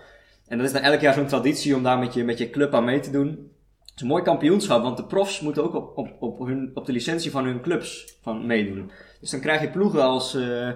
En 0.48 0.58
dat 0.58 0.68
is 0.68 0.74
dan 0.74 0.82
elk 0.82 1.00
jaar 1.00 1.14
zo'n 1.14 1.28
traditie 1.28 1.76
om 1.76 1.84
daar 1.84 2.00
met 2.00 2.14
je, 2.14 2.24
met 2.24 2.38
je 2.38 2.50
club 2.50 2.74
aan 2.74 2.86
mee 2.86 3.00
te 3.00 3.12
doen. 3.12 3.28
Het 3.80 3.96
is 3.96 4.02
een 4.02 4.08
mooi 4.08 4.24
kampioenschap, 4.24 4.84
want 4.84 4.98
de 4.98 5.06
profs 5.06 5.40
moeten 5.40 5.64
ook 5.64 5.74
op, 5.74 5.98
op, 5.98 6.16
op, 6.20 6.40
hun, 6.40 6.72
op 6.74 6.86
de 6.86 6.92
licentie 6.92 7.32
van 7.32 7.46
hun 7.46 7.62
clubs 7.62 8.18
van 8.22 8.46
meedoen. 8.46 8.92
Dus 9.20 9.30
dan 9.30 9.40
krijg 9.40 9.62
je 9.62 9.70
ploegen 9.70 10.02
als 10.02 10.36
uh, 10.36 10.72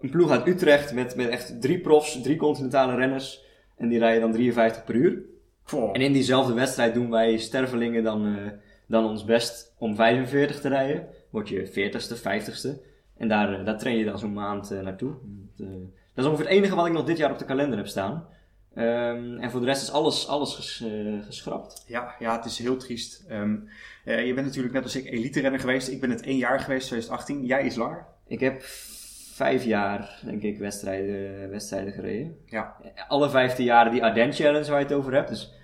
een 0.00 0.10
ploeg 0.10 0.30
uit 0.30 0.46
Utrecht 0.46 0.92
met, 0.92 1.16
met 1.16 1.28
echt 1.28 1.60
drie 1.60 1.80
profs, 1.80 2.22
drie 2.22 2.36
continentale 2.36 2.94
renners. 2.94 3.44
En 3.76 3.88
die 3.88 3.98
rijden 3.98 4.20
dan 4.20 4.32
53 4.32 4.84
per 4.84 4.94
uur. 4.94 5.22
En 5.92 6.00
in 6.00 6.12
diezelfde 6.12 6.52
wedstrijd 6.52 6.94
doen 6.94 7.10
wij 7.10 7.36
stervelingen 7.36 8.02
dan, 8.02 8.26
uh, 8.26 8.50
dan 8.86 9.04
ons 9.04 9.24
best 9.24 9.74
om 9.78 9.94
45 9.94 10.60
te 10.60 10.68
rijden. 10.68 11.06
Word 11.30 11.48
je 11.48 11.66
40ste, 11.66 12.16
50ste. 12.18 12.80
En 13.16 13.28
daar, 13.28 13.60
uh, 13.60 13.64
daar 13.64 13.78
train 13.78 13.98
je 13.98 14.04
dan 14.04 14.18
zo'n 14.18 14.32
maand 14.32 14.70
naartoe. 14.70 15.14
Dat, 15.56 15.68
dat 16.14 16.24
is 16.24 16.30
ongeveer 16.30 16.46
het 16.46 16.54
enige 16.54 16.74
wat 16.74 16.86
ik 16.86 16.92
nog 16.92 17.04
dit 17.04 17.18
jaar 17.18 17.30
op 17.30 17.38
de 17.38 17.44
kalender 17.44 17.78
heb 17.78 17.86
staan. 17.86 18.26
Um, 18.78 19.38
en 19.38 19.50
voor 19.50 19.60
de 19.60 19.66
rest 19.66 19.82
is 19.82 19.92
alles, 19.92 20.28
alles 20.28 20.54
ges, 20.54 20.80
uh, 20.80 21.24
geschrapt. 21.24 21.84
Ja, 21.86 22.14
ja, 22.18 22.36
het 22.36 22.44
is 22.44 22.58
heel 22.58 22.76
triest. 22.76 23.24
Um, 23.30 23.68
uh, 24.04 24.26
je 24.26 24.34
bent 24.34 24.46
natuurlijk 24.46 24.74
net 24.74 24.82
als 24.82 24.96
ik 24.96 25.04
elite-renner 25.04 25.60
geweest. 25.60 25.88
Ik 25.88 26.00
ben 26.00 26.10
het 26.10 26.22
één 26.22 26.36
jaar 26.36 26.60
geweest, 26.60 26.86
2018. 26.86 27.44
Jij 27.44 27.66
is 27.66 27.76
langer? 27.76 28.06
Ik 28.26 28.40
heb 28.40 28.62
vijf 29.32 29.64
jaar, 29.64 30.20
denk 30.24 30.42
ik, 30.42 30.58
wedstrijden, 30.58 31.50
wedstrijden 31.50 31.92
gereden. 31.92 32.36
Ja. 32.46 32.76
Alle 33.08 33.30
vijfde 33.30 33.62
jaren 33.62 33.92
die 33.92 34.04
Ardennes 34.04 34.38
Challenge 34.38 34.70
waar 34.70 34.78
je 34.78 34.86
het 34.86 34.94
over 34.94 35.12
hebt. 35.12 35.28
Dus 35.28 35.54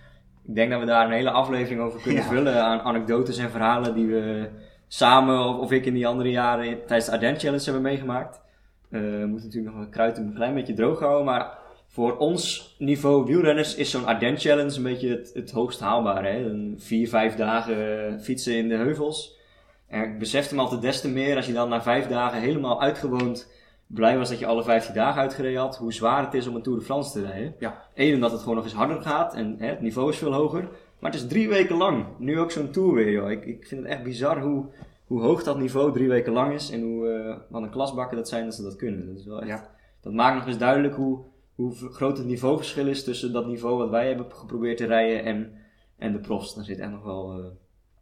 ik 0.47 0.55
denk 0.55 0.71
dat 0.71 0.81
we 0.81 0.87
daar 0.87 1.07
een 1.07 1.13
hele 1.13 1.31
aflevering 1.31 1.81
over 1.81 2.01
kunnen 2.01 2.23
ja. 2.23 2.29
vullen. 2.29 2.65
Aan 2.65 2.81
anekdotes 2.81 3.39
en 3.39 3.51
verhalen 3.51 3.95
die 3.95 4.07
we 4.07 4.49
samen, 4.89 5.45
of, 5.45 5.57
of 5.57 5.73
ik 5.73 5.87
in 5.87 5.95
die 5.95 6.07
andere 6.07 6.31
jaren 6.31 6.87
tijdens 6.87 7.07
de 7.07 7.13
Ardennes 7.13 7.43
Challenge 7.43 7.65
hebben 7.65 7.83
meegemaakt. 7.83 8.43
Uh, 8.91 9.01
we 9.01 9.27
moeten 9.27 9.47
natuurlijk 9.47 9.75
nog 9.75 9.85
een 9.85 9.91
kruid 9.91 10.19
een 10.19 10.35
klein 10.35 10.55
beetje 10.55 10.75
droog 10.75 10.99
houden, 10.99 11.25
maar 11.25 11.63
voor 11.95 12.17
ons 12.17 12.75
niveau 12.79 13.27
wielrenners 13.27 13.75
is 13.75 13.91
zo'n 13.91 14.07
Ardennes 14.07 14.43
Challenge 14.43 14.77
een 14.77 14.83
beetje 14.83 15.09
het, 15.09 15.31
het 15.35 15.51
hoogst 15.51 15.81
haalbare. 15.81 16.29
Hè? 16.29 16.45
Een 16.45 16.75
vier, 16.79 17.09
vijf 17.09 17.35
dagen 17.35 18.21
fietsen 18.21 18.57
in 18.57 18.69
de 18.69 18.77
heuvels. 18.77 19.39
En 19.87 20.03
ik 20.03 20.19
besefte 20.19 20.55
me 20.55 20.61
altijd 20.61 20.81
des 20.81 21.01
te 21.01 21.09
meer 21.09 21.37
als 21.37 21.47
je 21.47 21.53
dan 21.53 21.69
na 21.69 21.83
vijf 21.83 22.07
dagen 22.07 22.41
helemaal 22.41 22.83
uitgewoond 22.83 23.53
blij 23.87 24.19
was 24.19 24.29
dat 24.29 24.39
je 24.39 24.47
alle 24.47 24.63
vijftien 24.63 24.95
dagen 24.95 25.21
uitgereden 25.21 25.61
had, 25.61 25.77
hoe 25.77 25.93
zwaar 25.93 26.25
het 26.25 26.35
is 26.35 26.47
om 26.47 26.55
een 26.55 26.63
Tour 26.63 26.79
de 26.79 26.85
France 26.85 27.13
te 27.13 27.27
rijden. 27.27 27.55
Ja. 27.59 27.83
Eén, 27.95 28.15
omdat 28.15 28.33
het 28.33 28.41
gewoon 28.41 28.57
nog 28.57 28.65
eens 28.65 28.75
harder 28.75 29.03
gaat 29.03 29.35
en 29.35 29.55
hè, 29.59 29.67
het 29.67 29.81
niveau 29.81 30.11
is 30.11 30.17
veel 30.17 30.33
hoger. 30.33 30.69
Maar 30.99 31.11
het 31.11 31.21
is 31.21 31.29
drie 31.29 31.49
weken 31.49 31.77
lang. 31.77 32.07
Nu 32.19 32.41
ook 32.41 32.51
zo'n 32.51 32.71
Tour 32.71 32.95
weer, 32.95 33.11
joh. 33.11 33.31
Ik, 33.31 33.45
ik 33.45 33.67
vind 33.67 33.83
het 33.83 33.91
echt 33.91 34.03
bizar 34.03 34.41
hoe, 34.41 34.65
hoe 35.07 35.21
hoog 35.21 35.43
dat 35.43 35.59
niveau 35.59 35.93
drie 35.93 36.09
weken 36.09 36.33
lang 36.33 36.53
is 36.53 36.71
en 36.71 36.83
hoe, 36.83 37.07
uh, 37.07 37.37
wat 37.49 37.63
een 37.63 37.71
klasbakken 37.71 38.17
dat 38.17 38.29
zijn 38.29 38.45
dat 38.45 38.55
ze 38.55 38.63
dat 38.63 38.77
kunnen. 38.77 39.07
Dat, 39.07 39.19
is 39.19 39.27
wel 39.27 39.41
echt, 39.41 39.49
Ja. 39.49 39.71
dat 40.01 40.13
maakt 40.13 40.37
nog 40.37 40.47
eens 40.47 40.59
duidelijk 40.59 40.95
hoe, 40.95 41.25
hoe 41.55 41.75
groot 41.75 42.19
het 42.19 42.27
niveauverschil 42.27 42.87
is 42.87 43.05
tussen 43.05 43.33
dat 43.33 43.47
niveau 43.47 43.77
wat 43.77 43.91
wij 43.91 44.07
hebben 44.07 44.33
geprobeerd 44.33 44.77
te 44.77 44.87
rijden 44.87 45.25
en, 45.25 45.53
en 45.99 46.13
de 46.13 46.19
profs. 46.19 46.55
Daar 46.55 46.65
zit 46.65 46.79
echt 46.79 46.91
nog 46.91 47.05
wel 47.05 47.39
uh, 47.39 47.45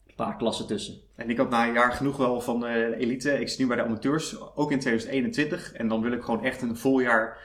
een 0.07 0.15
paar 0.17 0.37
klassen 0.37 0.67
tussen. 0.67 0.95
En 1.15 1.31
ik 1.31 1.37
had 1.37 1.51
na 1.51 1.67
een 1.67 1.73
jaar 1.73 1.93
genoeg 1.93 2.17
wel 2.17 2.41
van 2.41 2.57
uh, 2.57 2.73
de 2.73 2.97
elite. 2.97 3.41
Ik 3.41 3.49
zit 3.49 3.59
nu 3.59 3.67
bij 3.67 3.77
de 3.77 3.85
amateurs, 3.85 4.41
ook 4.55 4.71
in 4.71 4.79
2021. 4.79 5.73
En 5.73 5.89
dan 5.89 6.03
wil 6.03 6.13
ik 6.13 6.23
gewoon 6.23 6.45
echt 6.45 6.63
een 6.63 6.77
vol 6.77 7.01
jaar 7.01 7.39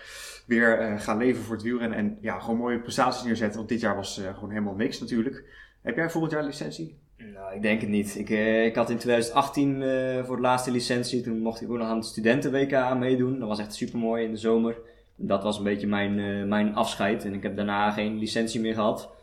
weer 0.45 0.81
uh, 0.81 0.99
gaan 0.99 1.17
leven 1.17 1.43
voor 1.43 1.55
het 1.55 1.63
wielrennen. 1.63 1.97
En 1.97 2.17
ja, 2.21 2.39
gewoon 2.39 2.57
mooie 2.57 2.79
prestaties 2.79 3.23
neerzetten. 3.23 3.57
Want 3.57 3.69
dit 3.69 3.79
jaar 3.79 3.95
was 3.95 4.21
gewoon 4.33 4.49
helemaal 4.49 4.75
niks 4.75 4.99
natuurlijk. 4.99 5.43
Heb 5.81 5.95
jij 5.95 6.09
volgend 6.09 6.33
jaar 6.33 6.43
licentie? 6.43 6.97
Nou, 7.17 7.55
ik 7.55 7.61
denk 7.61 7.81
het 7.81 7.89
niet. 7.89 8.15
Ik, 8.17 8.29
uh, 8.29 8.65
ik 8.65 8.75
had 8.75 8.89
in 8.89 8.97
2018 8.97 9.81
uh, 9.81 10.23
voor 10.25 10.35
de 10.35 10.41
laatste 10.41 10.71
licentie. 10.71 11.21
Toen 11.21 11.39
mocht 11.39 11.61
ik 11.61 11.69
ook 11.69 11.77
nog 11.77 11.87
aan 11.87 11.97
het 11.97 12.05
studenten-WK 12.05 12.95
meedoen. 12.97 13.39
Dat 13.39 13.47
was 13.47 13.59
echt 13.59 13.75
super 13.75 13.99
mooi 13.99 14.23
in 14.23 14.31
de 14.31 14.37
zomer. 14.37 14.77
Dat 15.19 15.43
was 15.43 15.57
een 15.57 15.63
beetje 15.63 15.87
mijn, 15.87 16.17
uh, 16.17 16.47
mijn 16.47 16.75
afscheid. 16.75 17.25
En 17.25 17.33
ik 17.33 17.43
heb 17.43 17.55
daarna 17.55 17.91
geen 17.91 18.17
licentie 18.17 18.61
meer 18.61 18.73
gehad. 18.73 19.15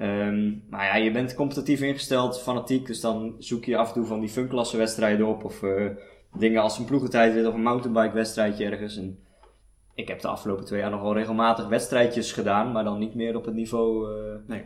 Um, 0.00 0.64
maar 0.70 0.84
ja, 0.84 0.96
je 0.96 1.10
bent 1.10 1.34
competitief 1.34 1.80
ingesteld, 1.80 2.40
fanatiek. 2.40 2.86
Dus 2.86 3.00
dan 3.00 3.34
zoek 3.38 3.64
je 3.64 3.76
af 3.76 3.88
en 3.88 3.94
toe 3.94 4.04
van 4.04 4.20
die 4.20 4.28
funklasse 4.28 4.76
wedstrijden 4.76 5.26
op. 5.26 5.44
Of 5.44 5.62
dingen 6.38 6.62
als 6.62 6.78
een 6.78 6.84
ploegentijdrit 6.84 7.46
of 7.46 7.54
een 7.54 7.62
mountainbike 7.62 8.14
wedstrijdje 8.14 8.64
ergens. 8.64 8.96
En 8.96 9.18
ik 9.94 10.08
heb 10.08 10.20
de 10.20 10.28
afgelopen 10.28 10.64
twee 10.64 10.80
jaar 10.80 10.90
nog 10.90 11.02
wel 11.02 11.14
regelmatig 11.14 11.68
wedstrijdjes 11.68 12.32
gedaan. 12.32 12.72
Maar 12.72 12.84
dan 12.84 12.98
niet 12.98 13.14
meer 13.14 13.36
op 13.36 13.44
het 13.44 13.54
niveau 13.54 14.08
nee. 14.46 14.64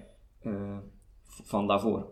van 1.45 1.67
daarvoor. 1.67 2.07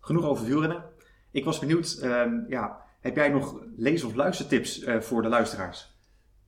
Genoeg 0.00 0.24
over 0.24 0.46
wielrennen. 0.46 0.84
Ik 1.30 1.44
was 1.44 1.58
benieuwd, 1.58 2.00
uh, 2.02 2.24
ja, 2.48 2.80
heb 3.00 3.16
jij 3.16 3.28
nog 3.28 3.60
lees- 3.76 4.04
of 4.04 4.14
luistertips 4.14 4.84
voor 5.00 5.22
de 5.22 5.28
luisteraars? 5.28 5.95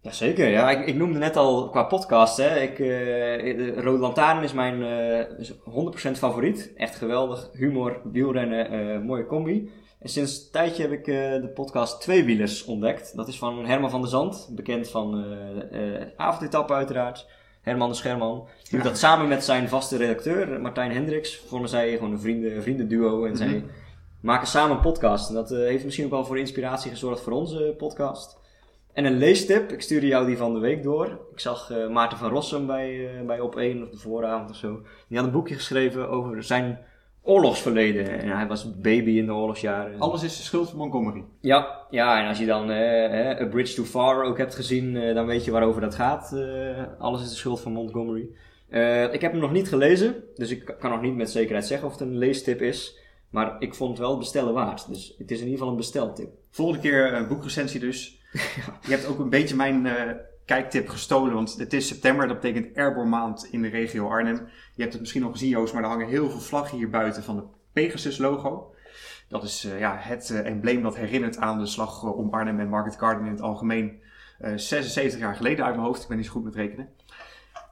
Jazeker, 0.08 0.48
ja. 0.48 0.70
Ik, 0.70 0.86
ik 0.86 0.94
noemde 0.94 1.18
net 1.18 1.36
al 1.36 1.68
qua 1.70 1.82
podcast, 1.82 2.36
hè. 2.36 2.60
Ik, 2.60 2.78
uh, 2.78 3.78
Rode 3.78 3.98
Lantaarn 3.98 4.42
is 4.42 4.52
mijn 4.52 4.80
uh, 5.72 6.08
100% 6.08 6.10
favoriet. 6.12 6.72
Echt 6.76 6.94
geweldig. 6.94 7.50
Humor, 7.52 8.00
wielrennen, 8.04 9.02
mooie 9.02 9.26
combi. 9.26 9.70
En 9.98 10.08
sinds 10.08 10.44
een 10.44 10.50
tijdje 10.52 10.82
heb 10.82 10.92
ik 10.92 11.04
de 11.04 11.50
podcast 11.54 12.00
Tweewielers 12.00 12.64
ontdekt. 12.64 13.16
Dat 13.16 13.28
is 13.28 13.38
van 13.38 13.66
Herman 13.66 13.90
van 13.90 14.00
der 14.00 14.10
Zand, 14.10 14.48
bekend 14.54 14.88
van 14.88 15.24
avondetappen 16.16 16.76
uiteraard. 16.76 17.26
Herman 17.60 17.88
de 17.88 17.94
Scherman. 17.94 18.48
Die 18.62 18.70
doet 18.70 18.82
dat 18.82 18.98
samen 18.98 19.28
met 19.28 19.44
zijn 19.44 19.68
vaste 19.68 19.96
redacteur, 19.96 20.60
Martijn 20.60 20.92
Hendricks. 20.92 21.36
Vonden 21.46 21.68
zij 21.68 21.92
gewoon 21.92 22.12
een 22.12 22.20
vrienden, 22.20 22.62
vriendenduo. 22.62 23.24
En 23.24 23.36
zij 23.36 23.64
maken 24.20 24.46
samen 24.46 24.76
een 24.76 24.82
podcast. 24.82 25.28
En 25.28 25.34
dat 25.34 25.50
eh, 25.50 25.58
heeft 25.58 25.84
misschien 25.84 26.04
ook 26.04 26.10
wel 26.10 26.24
voor 26.24 26.38
inspiratie 26.38 26.90
gezorgd 26.90 27.20
voor 27.20 27.32
onze 27.32 27.74
podcast. 27.76 28.38
En 28.98 29.04
een 29.04 29.18
leestip, 29.18 29.72
ik 29.72 29.82
stuurde 29.82 30.06
jou 30.06 30.26
die 30.26 30.36
van 30.36 30.54
de 30.54 30.58
week 30.58 30.82
door. 30.82 31.06
Ik 31.32 31.40
zag 31.40 31.70
eh, 31.70 31.88
Maarten 31.88 32.18
van 32.18 32.30
Rossum 32.30 32.66
bij, 32.66 33.18
eh, 33.18 33.26
bij 33.26 33.40
Op 33.40 33.56
1 33.56 33.82
of 33.82 33.90
de 33.90 33.98
vooravond 33.98 34.50
of 34.50 34.56
zo. 34.56 34.82
Die 35.08 35.16
had 35.16 35.26
een 35.26 35.32
boekje 35.32 35.54
geschreven 35.54 36.08
over 36.08 36.42
zijn 36.42 36.78
oorlogsverleden. 37.22 38.20
En 38.20 38.36
hij 38.36 38.46
was 38.46 38.78
baby 38.80 39.10
in 39.10 39.26
de 39.26 39.32
oorlogsjaren. 39.32 39.98
Alles 39.98 40.22
is 40.22 40.36
de 40.36 40.42
schuld 40.42 40.68
van 40.68 40.78
Montgomery. 40.78 41.24
Ja, 41.40 41.86
ja, 41.90 42.22
en 42.22 42.28
als 42.28 42.38
je 42.38 42.46
dan 42.46 42.70
eh, 42.70 43.40
A 43.40 43.46
Bridge 43.46 43.74
Too 43.74 43.84
Far 43.84 44.24
ook 44.24 44.38
hebt 44.38 44.54
gezien, 44.54 45.14
dan 45.14 45.26
weet 45.26 45.44
je 45.44 45.50
waarover 45.50 45.80
dat 45.80 45.94
gaat. 45.94 46.36
Alles 46.98 47.22
is 47.22 47.30
de 47.30 47.36
schuld 47.36 47.60
van 47.60 47.72
Montgomery. 47.72 48.28
Ik 49.12 49.20
heb 49.20 49.32
hem 49.32 49.40
nog 49.40 49.52
niet 49.52 49.68
gelezen, 49.68 50.14
dus 50.34 50.50
ik 50.50 50.74
kan 50.78 50.90
nog 50.90 51.00
niet 51.00 51.16
met 51.16 51.30
zekerheid 51.30 51.66
zeggen 51.66 51.86
of 51.86 51.92
het 51.92 52.02
een 52.02 52.18
leestip 52.18 52.60
is. 52.60 52.98
Maar 53.30 53.56
ik 53.58 53.74
vond 53.74 53.90
het 53.90 53.98
wel 53.98 54.18
bestellen 54.18 54.54
waard. 54.54 54.88
Dus 54.88 55.14
het 55.18 55.30
is 55.30 55.38
in 55.38 55.44
ieder 55.44 55.58
geval 55.58 55.72
een 55.72 55.78
besteltip. 55.78 56.30
Volgende 56.50 56.80
keer 56.80 57.14
een 57.14 57.28
boekrecensie 57.28 57.80
dus. 57.80 58.17
Je 58.86 58.90
hebt 58.90 59.06
ook 59.06 59.18
een 59.18 59.30
beetje 59.30 59.56
mijn 59.56 59.86
eh, 59.86 60.14
kijktip 60.44 60.88
gestolen, 60.88 61.34
want 61.34 61.58
het 61.58 61.72
is 61.72 61.86
september. 61.86 62.28
Dat 62.28 62.40
betekent 62.40 62.76
Airborne 62.76 63.10
maand 63.10 63.48
in 63.50 63.62
de 63.62 63.68
regio 63.68 64.08
Arnhem. 64.08 64.48
Je 64.74 64.80
hebt 64.80 64.92
het 64.92 65.00
misschien 65.00 65.24
al 65.24 65.30
gezien 65.30 65.48
Joost, 65.48 65.72
maar 65.74 65.82
er 65.82 65.88
hangen 65.88 66.08
heel 66.08 66.30
veel 66.30 66.40
vlaggen 66.40 66.78
hier 66.78 66.90
buiten 66.90 67.22
van 67.22 67.36
het 67.36 67.44
Pegasus 67.72 68.18
logo. 68.18 68.74
Dat 69.28 69.42
is 69.42 69.64
eh, 69.64 69.78
ja, 69.78 69.96
het 69.98 70.30
eh, 70.30 70.46
embleem 70.46 70.82
dat 70.82 70.96
herinnert 70.96 71.36
aan 71.36 71.58
de 71.58 71.66
slag 71.66 72.02
om 72.02 72.30
Arnhem 72.30 72.60
en 72.60 72.68
Market 72.68 72.96
Garden 72.98 73.26
in 73.26 73.32
het 73.32 73.40
algemeen. 73.40 74.02
eh 74.38 74.52
76 74.56 75.20
jaar 75.20 75.36
geleden 75.36 75.64
uit 75.64 75.74
mijn 75.74 75.86
hoofd, 75.86 76.02
ik 76.02 76.08
ben 76.08 76.16
niet 76.16 76.26
zo 76.26 76.32
goed 76.32 76.44
met 76.44 76.54
rekenen. 76.54 76.88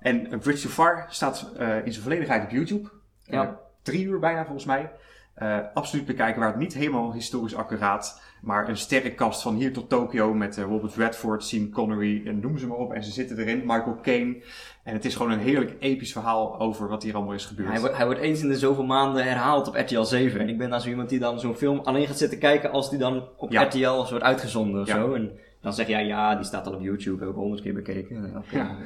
En 0.00 0.38
Bridge 0.38 0.62
Too 0.62 0.70
Far 0.70 1.06
staat 1.08 1.52
in 1.84 1.92
zijn 1.92 2.02
volledigheid 2.02 2.44
op 2.44 2.50
YouTube. 2.50 2.90
Ja. 3.22 3.60
Drie 3.82 4.04
uur 4.04 4.18
bijna 4.18 4.44
volgens 4.44 4.64
mij. 4.64 4.90
Eh, 5.36 5.58
absoluut 5.74 6.06
bekijken, 6.06 6.40
waar 6.40 6.48
het 6.50 6.58
niet 6.58 6.74
helemaal 6.74 7.12
historisch 7.12 7.54
accuraat, 7.54 8.20
maar 8.40 8.68
een 8.68 8.76
sterrenkast 8.76 9.42
van 9.42 9.54
hier 9.54 9.72
tot 9.72 9.88
Tokio 9.88 10.34
met 10.34 10.58
eh, 10.58 10.64
Robert 10.64 10.94
Redford, 10.96 11.44
Sean 11.44 11.70
Connery, 11.70 12.22
en 12.26 12.40
noem 12.40 12.58
ze 12.58 12.66
maar 12.66 12.76
op. 12.76 12.92
En 12.92 13.04
ze 13.04 13.10
zitten 13.10 13.38
erin, 13.38 13.58
Michael 13.66 13.98
Caine. 14.02 14.36
En 14.82 14.92
het 14.94 15.04
is 15.04 15.14
gewoon 15.14 15.32
een 15.32 15.38
heerlijk 15.38 15.76
episch 15.78 16.12
verhaal 16.12 16.60
over 16.60 16.88
wat 16.88 17.02
hier 17.02 17.14
allemaal 17.14 17.34
is 17.34 17.44
gebeurd. 17.44 17.70
Hij, 17.70 17.80
wordt- 17.80 17.96
hij 17.96 18.04
wordt 18.06 18.20
eens 18.20 18.40
in 18.42 18.48
de 18.48 18.58
zoveel 18.58 18.84
maanden 18.84 19.24
herhaald 19.24 19.68
op 19.68 19.74
RTL 19.74 20.02
7. 20.02 20.40
En 20.40 20.48
ik 20.48 20.58
ben 20.58 20.70
dan 20.70 20.80
zo 20.80 20.88
iemand 20.88 21.08
die 21.08 21.18
dan 21.18 21.40
zo'n 21.40 21.54
film 21.54 21.78
alleen 21.78 22.06
gaat 22.06 22.18
zitten 22.18 22.38
kijken 22.38 22.70
als 22.70 22.90
die 22.90 22.98
dan 22.98 23.28
op 23.36 23.50
Ja. 23.52 23.62
RTL 23.62 23.90
wordt 24.08 24.22
uitgezonden 24.22 24.80
of 24.80 24.86
Ja. 24.86 24.94
zo. 24.94 25.14
En 25.14 25.38
dan 25.60 25.72
zeg 25.74 25.86
jij, 25.86 26.06
ja, 26.06 26.34
die 26.34 26.44
staat 26.44 26.66
al 26.66 26.74
op 26.74 26.80
YouTube, 26.82 27.20
heb 27.20 27.28
ik 27.28 27.34
honderd 27.34 27.62
keer 27.62 27.74
bekeken. 27.74 28.42
Ja. 28.50 28.76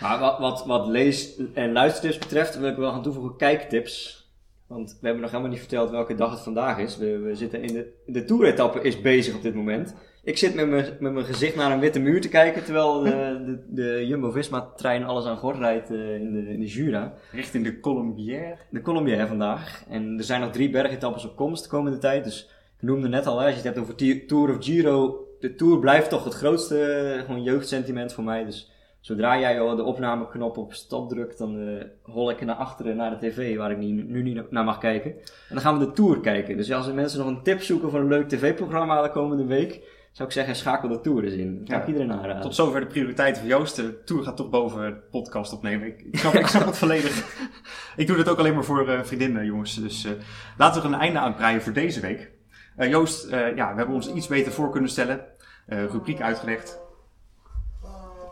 Maar 0.00 0.18
wat, 0.18 0.38
wat, 0.38 0.66
wat 0.66 0.86
lees- 0.86 1.36
en 1.54 1.72
luistertips 1.72 2.18
betreft 2.18 2.58
wil 2.58 2.68
ik 2.70 2.76
wel 2.76 2.90
gaan 2.92 3.02
toevoegen 3.02 3.36
kijktips. 3.36 4.22
Want 4.66 4.90
we 4.90 5.06
hebben 5.06 5.22
nog 5.22 5.30
helemaal 5.30 5.52
niet 5.52 5.60
verteld 5.60 5.90
welke 5.90 6.14
dag 6.14 6.30
het 6.30 6.40
vandaag 6.40 6.78
is. 6.78 6.96
We, 6.96 7.18
we 7.18 7.34
zitten 7.34 7.62
in 7.62 7.72
de, 7.72 7.92
de 8.06 8.24
toeretappe 8.24 8.80
is 8.80 9.00
bezig 9.00 9.34
op 9.34 9.42
dit 9.42 9.54
moment. 9.54 9.94
Ik 10.24 10.38
zit 10.38 10.54
met 10.54 10.68
mijn, 10.68 10.96
met 11.00 11.12
mijn 11.12 11.24
gezicht 11.24 11.56
naar 11.56 11.72
een 11.72 11.80
witte 11.80 11.98
muur 12.00 12.20
te 12.20 12.28
kijken, 12.28 12.64
terwijl 12.64 13.00
de, 13.02 13.42
de, 13.46 13.64
de 13.68 14.06
Jumbo-Visma-trein 14.06 15.04
alles 15.04 15.24
aan 15.24 15.36
gort 15.36 15.58
rijdt 15.58 15.90
eh, 15.90 16.14
in, 16.14 16.32
de, 16.32 16.52
in 16.52 16.60
de 16.60 16.66
Jura. 16.66 17.14
Richting 17.32 17.64
de 17.64 17.80
Colombière. 17.80 18.56
De 18.70 18.80
Colombière 18.80 19.26
vandaag. 19.26 19.84
En 19.88 20.18
er 20.18 20.24
zijn 20.24 20.40
nog 20.40 20.50
drie 20.50 20.70
bergetappes 20.70 21.24
op 21.24 21.36
komst 21.36 21.62
de 21.62 21.68
komende 21.68 21.98
tijd. 21.98 22.24
Dus 22.24 22.50
ik 22.76 22.82
noemde 22.82 23.08
net 23.08 23.26
al, 23.26 23.40
als 23.40 23.48
je 23.48 23.54
het 23.54 23.64
hebt 23.64 23.78
over 23.78 24.26
Tour 24.26 24.56
of 24.56 24.64
Giro. 24.64 25.26
De 25.40 25.54
Tour 25.54 25.78
blijft 25.78 26.10
toch 26.10 26.24
het 26.24 26.34
grootste 26.34 26.84
eh, 26.84 27.20
gewoon 27.24 27.42
jeugdsentiment 27.42 28.12
voor 28.12 28.24
mij. 28.24 28.44
Dus 28.44 28.70
zodra 29.04 29.38
jij 29.38 29.54
de 29.54 29.82
opnameknop 29.82 30.56
op 30.56 30.74
stop 30.74 31.08
drukt, 31.08 31.38
dan 31.38 31.58
eh, 31.58 31.84
hol 32.02 32.30
ik 32.30 32.44
naar 32.44 32.54
achteren 32.54 32.96
naar 32.96 33.10
de 33.10 33.28
tv 33.28 33.56
waar 33.56 33.70
ik 33.70 33.78
niet, 33.78 34.08
nu 34.08 34.22
niet 34.22 34.50
naar 34.50 34.64
mag 34.64 34.78
kijken. 34.78 35.10
En 35.10 35.20
dan 35.48 35.60
gaan 35.60 35.78
we 35.78 35.84
de 35.86 35.92
Tour 35.92 36.20
kijken. 36.20 36.56
Dus 36.56 36.72
als 36.72 36.86
er 36.86 36.94
mensen 36.94 37.18
nog 37.18 37.28
een 37.28 37.42
tip 37.42 37.60
zoeken 37.60 37.90
voor 37.90 38.00
een 38.00 38.08
leuk 38.08 38.28
tv-programma 38.28 39.02
de 39.02 39.10
komende 39.10 39.44
week, 39.44 39.80
zou 40.12 40.28
ik 40.28 40.34
zeggen 40.34 40.56
schakel 40.56 40.88
de 40.88 41.00
Tour 41.00 41.24
eens 41.24 41.32
in. 41.32 41.58
Dat 41.58 41.68
kan 41.68 41.76
Ja. 41.76 41.82
ik 41.82 41.86
iedereen 41.88 42.12
aanraden. 42.12 42.42
Tot 42.42 42.54
zover 42.54 42.80
de 42.80 42.86
prioriteiten 42.86 43.40
van 43.42 43.50
Joost. 43.50 43.76
De 43.76 44.04
tour 44.04 44.22
gaat 44.22 44.36
toch 44.36 44.50
boven 44.50 44.80
de 44.86 44.94
podcast 45.10 45.52
opnemen. 45.52 45.86
Ik, 45.86 46.00
ik, 46.02 46.18
snap, 46.18 46.34
ik 46.34 46.46
snap 46.46 46.66
het 46.66 46.78
volledig. 46.78 47.36
Ik 47.96 48.06
doe 48.06 48.16
dit 48.16 48.28
ook 48.28 48.38
alleen 48.38 48.54
maar 48.54 48.64
voor 48.64 48.88
eh, 48.88 49.02
vriendinnen, 49.02 49.44
jongens. 49.44 49.74
Dus 49.74 50.04
eh, 50.04 50.12
laten 50.58 50.82
we 50.82 50.88
er 50.88 50.94
een 50.94 51.00
einde 51.00 51.18
aan 51.18 51.34
breien 51.34 51.62
voor 51.62 51.72
deze 51.72 52.00
week. 52.00 52.32
Joost, 52.76 53.30
ja, 53.30 53.70
we 53.70 53.76
hebben 53.76 53.94
ons 53.94 54.12
iets 54.12 54.26
beter 54.26 54.52
voor 54.52 54.70
kunnen 54.70 54.90
stellen. 54.90 55.24
Rubriek 55.66 56.20
uitgelegd. 56.20 56.82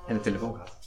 En 0.06 0.14
de 0.14 0.20
telefoon 0.20 0.56
gaat. 0.56 0.80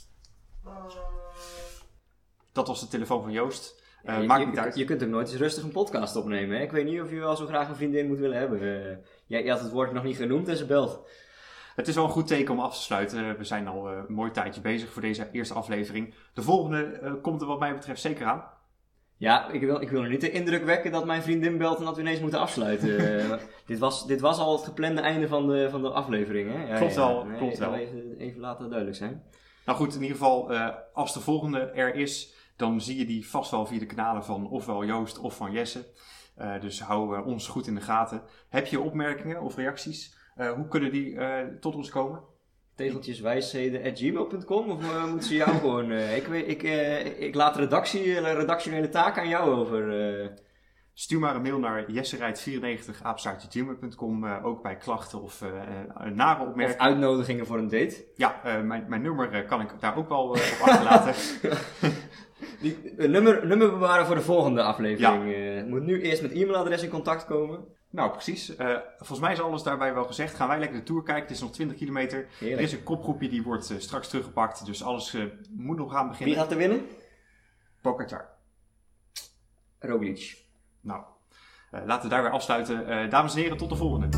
Dat 2.52 2.66
was 2.66 2.80
de 2.80 2.88
telefoon 2.88 3.22
van 3.22 3.32
Joost. 3.32 3.82
Eh, 4.02 4.20
je, 4.20 4.26
maakt 4.26 4.40
je- 4.40 4.46
niet 4.46 4.58
uit. 4.58 4.76
Je 4.76 4.84
kunt 4.84 5.02
ook 5.02 5.08
nooit 5.08 5.28
eens 5.30 5.36
rustig 5.40 5.62
een 5.64 5.70
podcast 5.70 6.16
opnemen. 6.16 6.56
Hè? 6.56 6.62
Ik 6.62 6.70
weet 6.72 6.84
niet 6.84 7.00
of 7.00 7.10
je 7.10 7.18
wel 7.18 7.36
zo 7.36 7.46
graag 7.46 7.68
een 7.68 7.76
vriendin 7.76 8.06
moet 8.06 8.18
willen 8.18 8.38
hebben. 8.38 8.60
Eh, 8.60 8.96
jij, 9.26 9.44
je 9.44 9.50
had 9.50 9.60
het 9.60 9.72
woord 9.72 9.92
nog 9.92 10.02
niet 10.02 10.16
genoemd 10.16 10.48
en 10.48 10.56
ze 10.56 10.66
belt. 10.66 11.08
Het 11.74 11.88
is 11.88 11.94
wel 11.94 12.04
een 12.04 12.10
goed 12.10 12.26
teken 12.26 12.54
om 12.54 12.60
af 12.60 12.74
te 12.76 12.82
sluiten. 12.82 13.28
Eh, 13.28 13.34
We 13.38 13.44
zijn 13.44 13.68
al 13.68 13.88
een 13.90 14.04
mooi 14.08 14.30
tijdje 14.30 14.60
bezig 14.60 14.92
voor 14.92 15.02
deze 15.02 15.28
eerste 15.32 15.54
aflevering. 15.54 16.14
De 16.34 16.42
volgende 16.42 17.18
komt 17.22 17.40
er 17.40 17.46
wat 17.46 17.58
mij 17.58 17.74
betreft 17.74 18.00
zeker 18.00 18.26
aan. 18.26 18.44
Ja, 19.18 19.50
ik 19.50 19.60
wil, 19.60 19.80
ik 19.80 19.90
wil 19.90 20.02
er 20.02 20.08
niet 20.08 20.20
de 20.20 20.30
indruk 20.30 20.64
wekken 20.64 20.92
dat 20.92 21.06
mijn 21.06 21.22
vriendin 21.22 21.58
belt 21.58 21.78
en 21.78 21.84
dat 21.84 21.96
we 21.96 22.00
ineens 22.00 22.20
moeten 22.20 22.40
afsluiten. 22.40 22.94
Eh, 23.06 23.32
dit, 23.66 23.78
was, 23.78 24.06
dit 24.06 24.20
was 24.20 24.38
al 24.38 24.52
het 24.56 24.64
geplande 24.64 25.00
einde 25.00 25.28
van 25.28 25.46
de, 25.46 25.70
van 25.70 25.82
de 25.82 25.90
aflevering. 25.90 26.52
Hè? 26.52 26.66
Ja, 26.66 26.76
Klopt 26.76 26.94
ja, 26.94 26.98
wel, 26.98 27.24
nee, 27.24 27.38
klopt 27.38 27.58
wel. 27.58 27.74
Even, 27.74 28.14
even 28.18 28.40
laten 28.40 28.68
duidelijk 28.68 28.96
zijn. 28.96 29.22
Nou 29.64 29.78
goed, 29.78 29.94
in 29.94 30.02
ieder 30.02 30.16
geval, 30.16 30.52
eh, 30.52 30.68
als 30.92 31.14
de 31.14 31.20
volgende 31.20 31.58
er 31.58 31.94
is, 31.94 32.34
dan 32.56 32.80
zie 32.80 32.98
je 32.98 33.06
die 33.06 33.28
vast 33.28 33.50
wel 33.50 33.66
via 33.66 33.78
de 33.78 33.86
kanalen 33.86 34.24
van 34.24 34.50
ofwel 34.50 34.84
Joost 34.84 35.18
of 35.18 35.36
van 35.36 35.52
Jesse. 35.52 35.86
Eh, 36.34 36.60
dus 36.60 36.80
hou 36.80 37.24
ons 37.24 37.48
goed 37.48 37.66
in 37.66 37.74
de 37.74 37.80
gaten. 37.80 38.22
Heb 38.48 38.66
je 38.66 38.80
opmerkingen 38.80 39.42
of 39.42 39.56
reacties? 39.56 40.14
Hoe 40.34 40.68
kunnen 40.68 40.92
die 40.92 41.18
tot 41.60 41.74
ons 41.74 41.90
komen? 41.90 42.20
Tegeltjeswijsheden.gmail.com 42.76 44.70
of 44.70 44.82
eh, 44.82 45.06
moeten 45.06 45.28
ze 45.28 45.34
jou 45.34 45.50
gewoon... 45.60 45.90
eh, 45.90 46.16
ik, 46.16 46.26
weet, 46.26 46.48
ik, 46.48 46.62
eh, 46.62 47.20
ik 47.20 47.34
laat 47.34 47.56
redactie, 47.56 48.20
redactionele 48.20 48.88
taak 48.88 49.18
aan 49.18 49.28
jou 49.28 49.50
over. 49.50 50.34
Stuur 50.94 51.18
maar 51.18 51.34
een 51.34 51.42
mail 51.42 51.58
naar 51.58 51.90
jesserijt94 51.90 53.02
apenstaartje.gmail.com, 53.02 54.26
eh, 54.26 54.44
ook 54.44 54.62
bij 54.62 54.76
klachten 54.76 55.22
of 55.22 55.44
nare 56.14 56.42
of 56.42 56.48
opmerkingen. 56.48 56.80
uitnodigingen 56.80 57.46
voor 57.46 57.58
een 57.58 57.68
date. 57.68 58.04
Ja, 58.14 58.40
mijn, 58.64 58.84
mijn 58.88 59.02
nummer 59.02 59.44
kan 59.44 59.60
ik 59.60 59.70
daar 59.80 59.96
ook 59.96 60.08
wel 60.08 60.22
op 60.28 60.38
achterlaten. 60.60 61.14
Die, 62.60 62.94
een 62.96 63.10
nummer, 63.10 63.46
nummer 63.46 63.70
bewaren 63.70 64.06
voor 64.06 64.14
de 64.14 64.20
volgende 64.20 64.62
aflevering. 64.62 65.34
Eh, 65.34 65.64
moet 65.64 65.82
nu 65.82 66.00
eerst 66.02 66.22
met 66.22 66.32
e-mailadres 66.32 66.82
in 66.82 66.88
contact 66.90 67.24
komen. 67.24 67.64
nou, 67.90 68.10
precies. 68.10 68.56
Eh, 68.56 68.76
volgens 68.96 69.20
mij 69.20 69.32
is 69.32 69.40
alles 69.40 69.62
daarbij 69.62 69.94
wel 69.94 70.04
gezegd. 70.04 70.34
Gaan 70.34 70.48
wij 70.48 70.58
lekker 70.58 70.78
de 70.78 70.84
tour 70.84 71.02
kijken. 71.02 71.22
Het 71.22 71.32
is 71.32 71.40
nog 71.40 71.52
20 71.52 71.76
kilometer. 71.76 72.26
Er 72.40 72.60
is 72.60 72.72
een 72.72 72.82
kopgroepje 72.82 73.28
die 73.28 73.42
wordt 73.42 73.70
eh, 73.70 73.78
straks 73.78 74.08
teruggepakt. 74.08 74.66
Dus 74.66 74.82
alles 74.84 75.14
eh, 75.14 75.22
moet 75.50 75.76
nog 75.76 75.92
gaan 75.92 76.00
Wie 76.02 76.10
beginnen. 76.10 76.36
gaat 76.36 76.50
er 76.50 76.56
winnen? 76.56 76.86
Pogacar. 77.82 78.28
Roglic. 79.78 80.44
Nou, 80.80 81.02
eh, 81.70 81.80
laten 81.86 82.08
we 82.08 82.14
daar 82.14 82.22
weer 82.22 82.32
afsluiten. 82.32 82.86
Eh, 82.88 83.10
dames 83.10 83.34
en 83.34 83.40
heren, 83.40 83.56
tot 83.56 83.68
de 83.68 83.76
volgende. 83.76 84.08